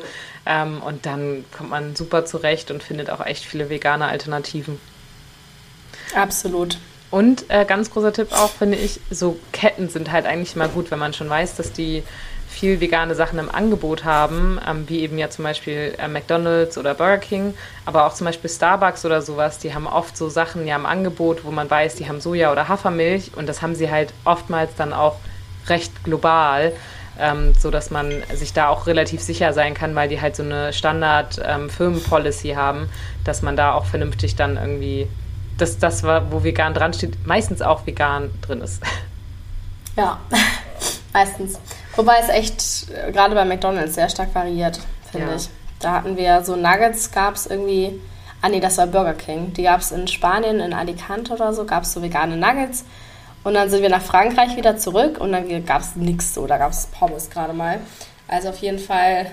Ähm, 0.50 0.82
und 0.82 1.06
dann 1.06 1.46
kommt 1.56 1.70
man 1.70 1.96
super 1.96 2.26
zurecht 2.26 2.72
und 2.72 2.82
findet 2.82 3.12
auch 3.12 3.24
echt 3.24 3.46
viele 3.46 3.70
vegane 3.70 4.08
Alternativen. 4.08 4.80
Absolut. 6.16 6.80
Und 7.12 7.46
äh, 7.50 7.66
ganz 7.66 7.92
großer 7.92 8.12
Tipp 8.12 8.32
auch, 8.32 8.50
finde 8.50 8.78
ich, 8.78 9.00
so 9.12 9.40
Ketten 9.52 9.90
sind 9.90 10.12
halt 10.12 10.26
eigentlich 10.26 10.56
immer 10.56 10.68
gut, 10.68 10.90
wenn 10.90 11.00
man 11.00 11.14
schon 11.14 11.30
weiß, 11.30 11.56
dass 11.56 11.72
die 11.72 12.04
viel 12.50 12.82
vegane 12.82 13.14
Sachen 13.14 13.38
im 13.38 13.50
Angebot 13.50 14.06
haben, 14.06 14.60
ähm, 14.68 14.90
wie 14.90 15.02
eben 15.02 15.20
ja 15.20 15.30
zum 15.30 15.44
Beispiel 15.44 15.94
äh, 16.00 16.08
McDonald's 16.08 16.80
oder 16.80 16.96
Burger 16.96 17.20
King, 17.20 17.54
aber 17.86 18.08
auch 18.08 18.16
zum 18.16 18.26
Beispiel 18.26 18.50
Starbucks 18.50 19.06
oder 19.06 19.22
sowas, 19.22 19.60
die 19.60 19.76
haben 19.76 19.86
oft 19.86 20.18
so 20.18 20.30
Sachen 20.30 20.66
ja 20.66 20.76
im 20.76 20.88
Angebot, 20.88 21.46
wo 21.46 21.52
man 21.52 21.70
weiß, 21.70 21.96
die 21.96 22.10
haben 22.10 22.22
Soja 22.22 22.52
oder 22.52 22.68
Hafermilch 22.68 23.32
und 23.36 23.48
das 23.48 23.62
haben 23.62 23.76
sie 23.76 23.92
halt 23.92 24.14
oftmals 24.26 24.72
dann 24.76 24.94
auch 24.94 25.18
recht 25.68 26.04
global 26.04 26.74
ähm, 27.20 27.54
so 27.58 27.72
dass 27.72 27.92
man 27.92 28.12
sich 28.34 28.54
da 28.54 28.70
auch 28.70 28.88
relativ 28.88 29.22
sicher 29.22 29.54
sein 29.54 29.74
kann, 29.74 29.96
weil 29.96 30.10
die 30.10 30.22
halt 30.22 30.36
so 30.36 30.44
eine 30.44 30.74
Standard-Firmenpolicy 30.74 32.52
ähm, 32.52 32.58
haben, 32.58 32.90
dass 33.24 33.42
man 33.42 33.56
da 33.56 33.74
auch 33.74 33.86
vernünftig 33.86 34.36
dann 34.36 34.58
irgendwie 34.58 35.08
dass 35.60 35.78
das, 35.78 36.04
wo 36.04 36.44
vegan 36.44 36.74
dran 36.74 36.94
steht, 36.94 37.28
meistens 37.28 37.62
auch 37.62 37.86
vegan 37.86 38.32
drin 38.42 38.62
ist. 38.62 38.82
Ja, 39.96 40.18
meistens. 41.14 41.60
Wobei 41.98 42.20
es 42.22 42.30
echt 42.30 42.90
äh, 42.90 43.12
gerade 43.12 43.36
bei 43.36 43.44
McDonalds 43.44 43.96
sehr 43.96 44.08
stark 44.08 44.34
variiert, 44.34 44.80
finde 45.12 45.28
ja. 45.28 45.36
ich. 45.36 45.50
Da 45.80 45.92
hatten 45.92 46.16
wir 46.16 46.42
so 46.46 46.56
Nuggets, 46.56 47.12
gab 47.12 47.36
es 47.36 47.48
irgendwie, 47.48 48.00
ah 48.42 48.48
nee, 48.48 48.62
das 48.62 48.78
war 48.78 48.88
Burger 48.88 49.16
King. 49.16 49.52
Die 49.54 49.64
gab 49.64 49.82
es 49.82 49.92
in 49.92 50.08
Spanien, 50.08 50.62
in 50.62 50.74
Alicante 50.74 51.34
oder 51.34 51.52
so, 51.54 51.66
gab 51.66 51.84
es 51.84 51.92
so 51.92 52.02
vegane 52.02 52.38
Nuggets. 52.38 52.86
Und 53.50 53.56
dann 53.56 53.68
sind 53.68 53.82
wir 53.82 53.90
nach 53.90 54.04
Frankreich 54.04 54.56
wieder 54.58 54.78
zurück 54.78 55.18
und 55.18 55.32
dann 55.32 55.66
gab 55.66 55.82
es 55.82 55.96
nichts 55.96 56.36
so, 56.36 56.46
da 56.46 56.60
gab 56.60 56.72
es 56.72 56.86
Pommes 56.86 57.32
gerade 57.32 57.52
mal. 57.52 57.80
Also 58.28 58.50
auf 58.50 58.60
jeden 58.60 58.78
Fall 58.78 59.32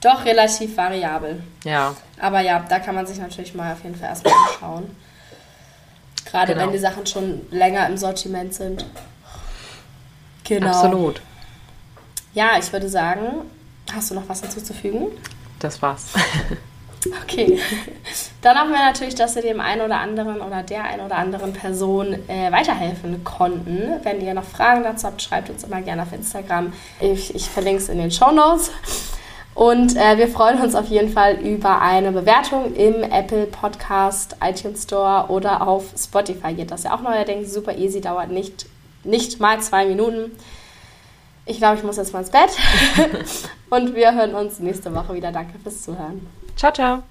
doch 0.00 0.24
relativ 0.24 0.74
variabel. 0.74 1.42
Ja. 1.62 1.94
Aber 2.18 2.40
ja, 2.40 2.64
da 2.66 2.78
kann 2.78 2.94
man 2.94 3.06
sich 3.06 3.18
natürlich 3.18 3.54
mal 3.54 3.74
auf 3.74 3.84
jeden 3.84 3.94
Fall 3.94 4.08
erstmal 4.08 4.32
anschauen. 4.32 4.96
Gerade 6.24 6.54
genau. 6.54 6.64
wenn 6.64 6.72
die 6.72 6.78
Sachen 6.78 7.04
schon 7.04 7.42
länger 7.50 7.86
im 7.86 7.98
Sortiment 7.98 8.54
sind. 8.54 8.86
Genau. 10.44 10.68
Absolut. 10.68 11.20
Ja, 12.32 12.52
ich 12.58 12.72
würde 12.72 12.88
sagen, 12.88 13.42
hast 13.94 14.10
du 14.10 14.14
noch 14.14 14.26
was 14.30 14.40
hinzuzufügen? 14.40 15.08
Das 15.58 15.82
war's. 15.82 16.06
Okay. 17.22 17.60
Dann 18.46 18.60
hoffen 18.60 18.70
wir 18.70 18.78
natürlich, 18.78 19.16
dass 19.16 19.34
wir 19.34 19.42
dem 19.42 19.60
einen 19.60 19.80
oder 19.80 19.98
anderen 19.98 20.40
oder 20.40 20.62
der 20.62 20.84
einen 20.84 21.04
oder 21.04 21.16
anderen 21.16 21.52
Person 21.52 22.12
äh, 22.28 22.52
weiterhelfen 22.52 23.24
konnten. 23.24 23.94
Wenn 24.04 24.20
ihr 24.20 24.34
noch 24.34 24.44
Fragen 24.44 24.84
dazu 24.84 25.08
habt, 25.08 25.20
schreibt 25.20 25.50
uns 25.50 25.64
immer 25.64 25.82
gerne 25.82 26.02
auf 26.02 26.12
Instagram. 26.12 26.72
Ich, 27.00 27.34
ich 27.34 27.50
verlinke 27.50 27.82
es 27.82 27.88
in 27.88 27.98
den 27.98 28.12
Show 28.12 28.30
Notes. 28.30 28.70
Und 29.56 29.96
äh, 29.96 30.16
wir 30.16 30.28
freuen 30.28 30.60
uns 30.60 30.76
auf 30.76 30.86
jeden 30.86 31.12
Fall 31.12 31.40
über 31.40 31.80
eine 31.80 32.12
Bewertung 32.12 32.72
im 32.76 33.02
Apple 33.02 33.46
Podcast, 33.46 34.36
iTunes 34.40 34.84
Store 34.84 35.24
oder 35.28 35.66
auf 35.66 35.86
Spotify 35.98 36.54
geht 36.54 36.70
das 36.70 36.84
ja 36.84 36.94
auch 36.94 37.00
neuerdings 37.00 37.52
super 37.52 37.76
easy, 37.76 38.00
dauert 38.00 38.30
nicht, 38.30 38.66
nicht 39.02 39.40
mal 39.40 39.60
zwei 39.60 39.86
Minuten. 39.86 40.30
Ich 41.46 41.56
glaube, 41.56 41.78
ich 41.78 41.82
muss 41.82 41.96
jetzt 41.96 42.12
mal 42.12 42.20
ins 42.20 42.30
Bett. 42.30 42.50
Und 43.70 43.96
wir 43.96 44.14
hören 44.14 44.36
uns 44.36 44.60
nächste 44.60 44.94
Woche 44.94 45.14
wieder. 45.14 45.32
Danke 45.32 45.58
fürs 45.58 45.82
Zuhören. 45.82 46.24
Ciao, 46.54 46.72
ciao. 46.72 47.02